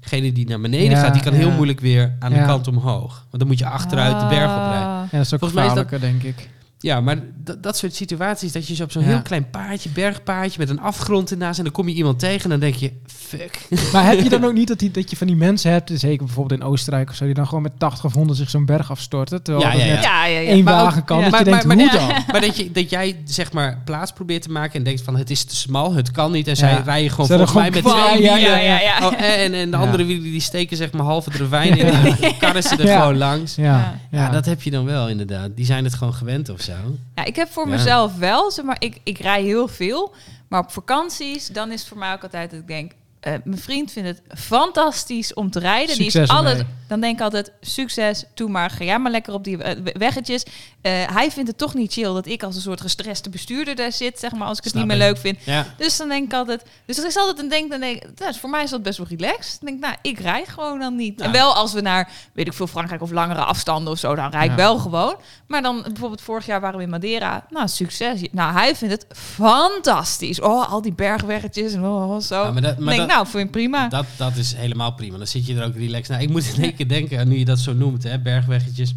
[0.00, 1.38] diegene die naar beneden Ja, gaat, die kan ja.
[1.38, 3.14] heel moeilijk weer aan de kant omhoog.
[3.30, 4.88] Want dan moet je achteruit de berg op rijden.
[4.88, 5.04] Ah.
[5.04, 6.48] Ja, dat is ook Volgens mij is dat- denk ik.
[6.84, 7.16] Ja, maar
[7.60, 9.08] dat- soort situaties, dat je zo op zo'n Ja.
[9.08, 12.50] heel klein paardje, bergpaardje, met een afgrond ernaast en dan kom je iemand tegen en
[12.50, 13.58] dan denk je, fuck.
[13.92, 16.24] Maar heb je dan ook niet dat, die, dat je van die mensen hebt, zeker
[16.24, 18.90] bijvoorbeeld in Oostenrijk of zo, die dan gewoon met 80 of 100 zich zo'n berg
[18.90, 19.42] afstorten?
[19.42, 19.94] Terwijl Ja, ja, ja.
[19.94, 20.48] net Ja, ja, ja.
[20.50, 21.18] één Maar ook- wagen kan.
[21.18, 21.22] ja.
[21.30, 22.22] Dat je Maar- denkt, maar- hoe maar- dan?
[22.32, 25.30] Maar dat, je, dat jij zeg maar plaats probeert te maken en denkt van het
[25.30, 26.46] is te smal, het kan niet.
[26.46, 26.58] En Ja.
[26.58, 29.06] zij rijden gewoon volgens mij met twee ja, ja, ja.
[29.08, 29.82] Oh, en, en de Ja.
[29.82, 32.86] andere wielen die steken zeg maar halve de ravijn in en dan karren ze er
[32.86, 32.98] Ja.
[33.00, 33.54] gewoon langs.
[33.54, 33.98] Ja, Ja.
[34.10, 34.18] ja.
[34.24, 35.50] Ja, dat heb je dan wel inderdaad.
[35.54, 36.72] Die zijn het gewoon gewend of zo.
[37.14, 37.70] Ja, ik heb voor Ja.
[37.76, 40.14] mezelf wel, zeg maar, ik, ik rij heel veel.
[40.48, 42.92] Maar op vakanties, dan is het voor mij ook altijd dat ik denk...
[43.24, 45.96] eh, mijn vriend vindt het fantastisch om te rijden.
[45.96, 46.60] Die is alles.
[46.88, 48.70] Dan denk ik altijd, succes, doe maar.
[48.70, 50.42] Ga jij maar lekker op die we- weggetjes.
[50.80, 53.92] Eh, hij vindt het toch niet chill dat ik als een soort gestreste bestuurder daar
[53.92, 55.38] zit, zeg maar, als ik het Snap niet meer leuk vind.
[55.44, 55.66] Ja.
[55.76, 58.34] Dus dan denk ik altijd, dus er is altijd een denk, dan denk ik, nou,
[58.34, 59.60] voor mij is dat best wel relaxed.
[59.60, 61.16] Dan denk ik, nou, ik rijd gewoon dan niet.
[61.16, 61.28] Nou.
[61.28, 64.30] En wel als we naar, weet ik veel, Frankrijk of langere afstanden of zo, dan
[64.30, 64.56] rijd ik Ja.
[64.56, 65.16] wel gewoon.
[65.46, 67.46] Maar dan bijvoorbeeld vorig jaar waren we in Madeira.
[67.50, 68.20] Nou, succes.
[68.30, 70.40] Nou, hij vindt het fantastisch.
[70.40, 72.42] Oh, al die bergweggetjes en oh, zo.
[72.44, 73.88] Ja, maar dat- Dan maar denk ik, dat- nou, vind ik prima.
[73.88, 75.18] Dat, dat is helemaal prima.
[75.18, 76.08] Dan zit je er ook relaxed.
[76.08, 78.94] Nou, ik moet in één keer denken, aan nu je dat zo noemt, hè, bergweggetjes.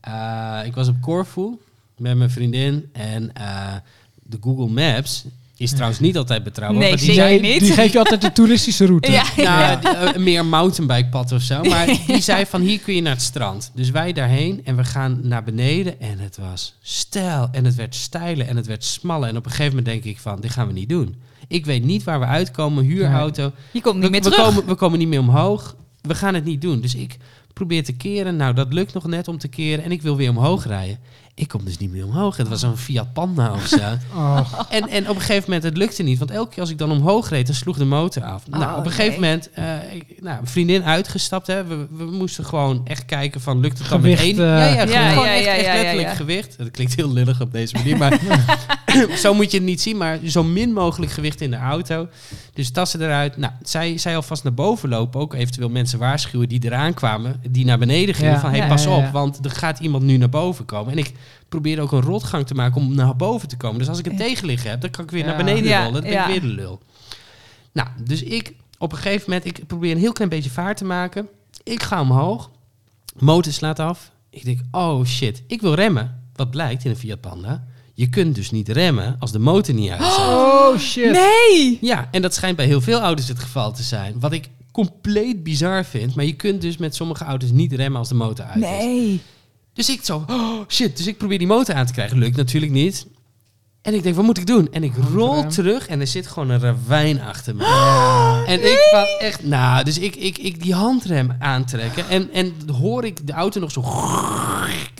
[0.00, 1.58] Eh, ik was op Corfu
[1.96, 3.74] met mijn vriendin en eh,
[4.22, 5.24] de Google Maps
[5.56, 6.80] is trouwens niet altijd betrouwbaar.
[6.80, 7.60] Nee, maar die zeker zei, niet.
[7.60, 9.10] Die geeft je altijd de toeristische route.
[9.10, 11.62] ja, Nou, eh, meer een mountainbikepad of zo.
[11.62, 13.70] Maar die zei van hier kun je naar het strand.
[13.74, 16.00] Dus wij daarheen en we gaan naar beneden.
[16.00, 17.48] En het was stijl.
[17.52, 19.28] En het werd steiler en het werd smaller.
[19.28, 21.14] En op een gegeven moment denk ik van, dit gaan we niet doen.
[21.48, 22.84] Ik weet niet waar we uitkomen.
[22.84, 23.52] Huurauto.
[23.72, 24.46] je komt niet We, meer we terug.
[24.46, 25.76] komen, we komen niet meer omhoog.
[26.00, 26.80] We gaan het niet doen.
[26.80, 27.16] Dus ik
[27.52, 28.36] probeer te keren.
[28.36, 29.84] Nou, dat lukt nog net om te keren.
[29.84, 30.98] En ik wil weer omhoog rijden.
[31.36, 32.36] Ik kom dus niet meer omhoog.
[32.36, 33.76] Het was een Fiat Panda of zo.
[34.14, 36.18] Oh, En, en op een gegeven moment, het lukte niet.
[36.18, 38.42] Want elke keer als ik dan omhoog reed, dan sloeg de motor af.
[38.48, 39.30] nou, Oh, op een gegeven nee.
[39.30, 41.46] moment, eh, ik, nou, een vriendin uitgestapt.
[41.46, 41.64] Hè.
[41.64, 44.58] We, we moesten gewoon echt kijken van, lukt het dan Gewicht, met één?
[44.58, 46.14] eh, ja, ja, Ja, gewoon, ja, echt, ja, letterlijk ja.
[46.14, 46.58] gewicht.
[46.58, 48.20] Dat klinkt heel lullig op deze manier, maar
[49.22, 49.96] zo moet je het niet zien.
[49.96, 52.08] Maar zo min mogelijk gewicht in de auto.
[52.54, 53.36] Dus tassen eruit.
[53.36, 55.20] Nou, zij, zij alvast naar boven lopen.
[55.20, 57.40] Ook eventueel mensen waarschuwen die eraan kwamen.
[57.50, 58.32] Die naar beneden gingen.
[58.32, 58.40] Ja.
[58.40, 60.92] Van, hey, Ja, pas ja, op, want er gaat iemand nu naar boven komen.
[60.92, 61.12] En ik
[61.48, 63.78] probeerde ook een rotgang te maken om naar boven te komen.
[63.78, 64.18] Dus als ik een Ja.
[64.18, 65.26] tegenliggen heb, dan kan ik weer Ja.
[65.26, 65.92] naar beneden Ja, rollen.
[65.92, 66.24] Dan ben ja.
[66.26, 66.80] ik weer de lul.
[67.72, 70.84] Nou, dus ik op een gegeven moment, ik probeer een heel klein beetje vaart te
[70.84, 71.28] maken.
[71.62, 72.50] Ik ga omhoog.
[73.18, 74.12] Motor slaat af.
[74.30, 76.22] Ik denk, oh shit, ik wil remmen.
[76.34, 77.64] Wat blijkt in een Fiat Panda?
[77.94, 80.16] Je kunt dus niet remmen als de motor niet uit is.
[80.16, 81.12] oh shit.
[81.12, 81.78] Nee!
[81.80, 84.20] Ja, en dat schijnt bij heel veel auto's het geval te zijn.
[84.20, 86.14] Wat ik compleet bizar vind.
[86.14, 88.68] Maar je kunt dus met sommige auto's niet remmen als de motor uit is.
[88.68, 89.20] Nee.
[89.74, 90.96] Dus ik zo, oh shit.
[90.96, 92.18] Dus ik probeer die motor aan te krijgen.
[92.18, 93.06] Lukt natuurlijk niet.
[93.82, 94.72] En ik denk, wat moet ik doen?
[94.72, 97.64] En ik rol terug en er zit gewoon een ravijn achter me.
[98.46, 102.08] En ik van echt, nou, dus ik, ik, ik die handrem aantrekken.
[102.08, 103.82] En, en hoor ik de auto nog zo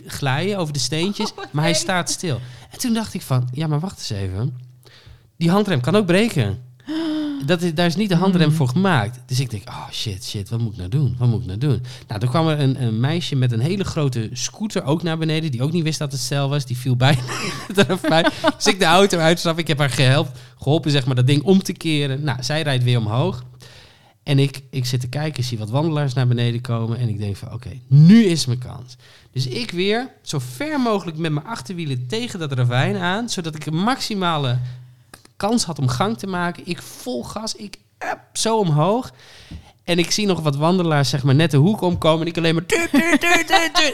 [0.06, 1.32] glijden over de steentjes.
[1.32, 2.40] Oh, Maar hij staat stil.
[2.70, 4.56] En toen dacht ik van, ja, maar wacht eens even.
[5.36, 6.58] Die handrem kan ook breken.
[7.46, 8.54] Dat is, daar is niet de handrem Mm.
[8.54, 9.20] voor gemaakt.
[9.26, 11.14] Dus ik denk, oh shit, shit, wat moet ik nou doen?
[11.18, 11.82] Wat moet ik nou doen?
[12.08, 15.50] Nou, toen kwam er een, een meisje met een hele grote scooter ook naar beneden.
[15.50, 16.66] Die ook niet wist dat het stel was.
[16.66, 17.22] Die viel bijna
[18.08, 18.26] bij.
[18.56, 19.58] Dus ik de auto uitstap.
[19.58, 22.24] Ik heb haar gehelpt, geholpen zeg maar, dat ding om te keren.
[22.24, 23.44] Nou, zij rijdt weer omhoog.
[24.22, 26.98] En ik, ik zit te kijken, zie wat wandelaars naar beneden komen.
[26.98, 28.96] En ik denk van, oké, nu is mijn kans.
[29.32, 33.28] Dus ik weer zo ver mogelijk met mijn achterwielen tegen dat ravijn aan.
[33.28, 34.58] Zodat ik een maximale
[35.48, 36.62] kans had om gang te maken.
[36.66, 39.10] Ik vol gas, ik up, zo omhoog.
[39.84, 42.20] En ik zie nog wat wandelaars zeg maar net de hoek omkomen.
[42.20, 42.64] En ik alleen maar...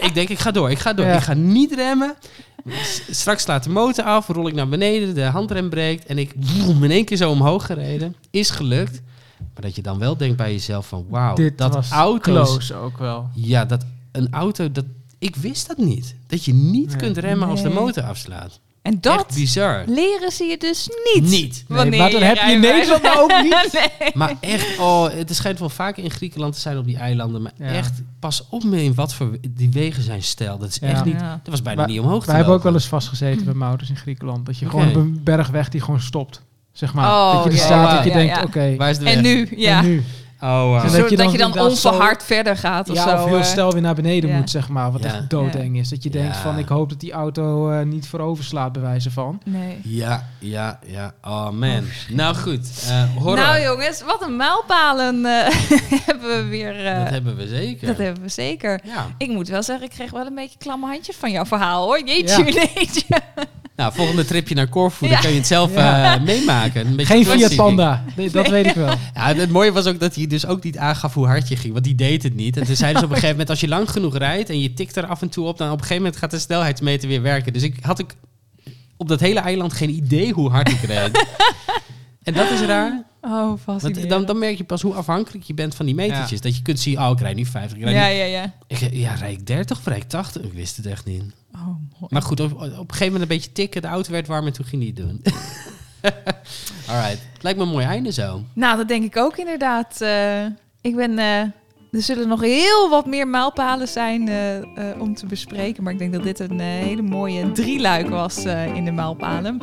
[0.01, 1.07] Ik denk, ik ga door, ik ga door.
[1.07, 1.15] Ja.
[1.15, 2.15] Ik ga niet remmen.
[3.11, 6.07] Straks slaat de motor af, rol ik naar beneden, de handrem breekt.
[6.07, 8.17] En ik woem, in één keer zo omhoog gereden.
[8.31, 9.01] Is gelukt.
[9.39, 11.07] Maar dat je dan wel denkt bij jezelf van...
[11.09, 12.73] Wauw, Dit dat was auto's...
[12.73, 13.29] ook wel.
[13.35, 14.73] Ja, dat een auto...
[14.73, 14.85] Dat,
[15.19, 16.15] ik wist dat niet.
[16.27, 16.97] Dat je niet Nee.
[16.97, 18.61] kunt remmen als de motor afslaat.
[18.83, 19.85] En Echt dat bizar.
[19.87, 21.23] leren ze je dus niet.
[21.31, 21.65] Niet.
[21.69, 23.69] Nee, Wanneer maar dan je heb je Nederland nou ook niet.
[23.99, 24.11] nee.
[24.15, 27.43] Maar echt, oh, het schijnt wel vaker in Griekenland te zijn op die eilanden.
[27.43, 27.65] Maar Ja.
[27.67, 29.37] echt, pas op me in wat voor...
[29.51, 30.59] Die wegen zijn stijl.
[30.59, 30.89] Dat is Ja.
[30.89, 31.19] echt niet...
[31.19, 33.89] Dat was bijna niet omhoog te Wij hebben ook wel eens vastgezeten met mijn auto's
[33.89, 34.47] in Griekenland.
[34.47, 36.43] Dat je gewoon op een bergweg die gewoon stopt.
[36.73, 37.05] Zeg maar.
[37.07, 38.43] Oh, dat je er ja, staat ja, dat je ja, denkt, ja.
[38.43, 38.77] oké.
[38.77, 39.05] Waar is de?
[39.11, 39.83] En nu, ja.
[40.43, 40.75] Oh, wow.
[40.75, 43.25] Een dat je dat dan je dan inderdaad zo- onverhard verder gaat of Ja, zo.
[43.25, 44.37] of heel snel weer naar beneden ja.
[44.37, 44.93] moet, zeg maar.
[44.93, 45.07] Wat Ja.
[45.15, 45.89] echt doodeng is.
[45.89, 49.11] Dat je denkt van, ik hoop dat die auto eh, niet voorover slaat, bij wijze
[49.11, 49.41] van.
[49.45, 49.81] Nee.
[49.85, 51.13] Ja, ja, ja.
[51.25, 51.83] Oh man.
[52.11, 52.87] nou goed.
[52.89, 53.37] eh horror.
[53.37, 55.55] Nou jongens, wat een mijlpalen eh,
[56.07, 56.87] hebben we weer.
[56.87, 57.87] eh, dat hebben we zeker.
[57.87, 58.81] dat hebben we zeker.
[58.85, 59.07] Ja.
[59.19, 62.01] Ik moet wel zeggen, ik kreeg wel een beetje klamme handjes van jouw verhaal hoor.
[62.05, 62.67] Jeetje, Ja.
[62.75, 63.05] jeetje.
[63.81, 65.11] Nou, volgende tripje naar Corfu, Ja.
[65.13, 66.15] dan kun je het zelf Ja.
[66.15, 66.87] eh, meemaken.
[66.87, 67.57] Een beetje Geen Fiat terugzien.
[67.59, 68.05] Panda.
[68.17, 68.95] Nee, dat weet ik wel.
[69.15, 71.73] Ja, het mooie was ook dat hij dus ook niet aangaf hoe hard je ging.
[71.73, 72.57] Want die deed het niet.
[72.57, 74.73] En toen zeiden ze op een gegeven moment, als je lang genoeg rijdt en je
[74.75, 77.23] tikt er af en toe op, dan op een gegeven moment gaat de snelheidsmeter weer
[77.23, 77.53] werken.
[77.53, 78.11] Dus ik had ook
[78.97, 81.25] op dat hele eiland geen idee hoe hard ik reed.
[82.23, 83.03] en dat is raar.
[83.21, 84.09] Oh, vast.
[84.09, 86.41] Dan, dan merk je pas hoe afhankelijk je bent van die metertjes.
[86.41, 87.79] Dat je kunt zien, oh, ik rijd nu 50.
[87.79, 88.53] Ik rijd Ja, nu- ja, ja.
[88.67, 90.43] Ik, ja, rijd ik 30 of rijd ik 80?
[90.43, 91.23] Ik wist het echt niet.
[91.55, 91.77] Oh, mooi.
[92.09, 93.83] Maar goed, op, op een gegeven moment een beetje tikken.
[93.83, 95.23] De auto werd warm en toen ging hij het doen.
[96.89, 97.19] Alright.
[97.41, 98.43] Lijkt me een mooi einde zo.
[98.53, 100.01] Nou, dat denk ik ook inderdaad.
[100.01, 100.45] Eh,
[100.81, 101.19] ik ben.
[101.19, 101.41] eh,
[101.93, 105.83] er zullen nog heel wat meer mijlpalen zijn eh, eh, om te bespreken.
[105.83, 109.59] Maar ik denk dat dit een hele mooie drieluik was eh, in de mijlpalen.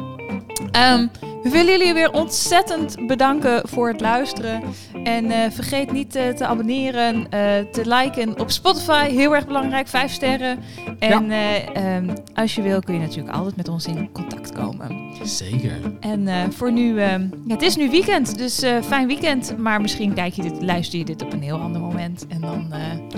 [0.78, 1.08] Ehm,
[1.44, 4.62] We willen jullie weer ontzettend bedanken voor het luisteren.
[5.04, 7.40] En eh, vergeet niet eh, te abonneren, eh,
[7.72, 9.10] te liken op Spotify.
[9.10, 10.60] Heel erg belangrijk, vijf sterren.
[11.00, 15.12] En eh, ehm, als je wil kun je natuurlijk altijd met ons in contact komen.
[15.24, 15.80] Zeker.
[16.00, 19.58] En voor nu, ehm, ja, het is nu weekend, dus fijn weekend.
[19.58, 22.26] Maar misschien kijk je dit, luister je dit op een heel ander moment.
[22.28, 22.74] En dan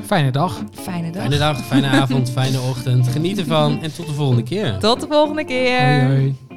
[0.05, 0.63] Fijne dag.
[0.71, 1.21] fijne dag.
[1.21, 3.07] Fijne dag, fijne avond, fijne ochtend.
[3.07, 4.77] Geniet ervan en tot de volgende keer.
[4.79, 6.01] Tot de volgende keer.
[6.01, 6.48] Hoi, hoi.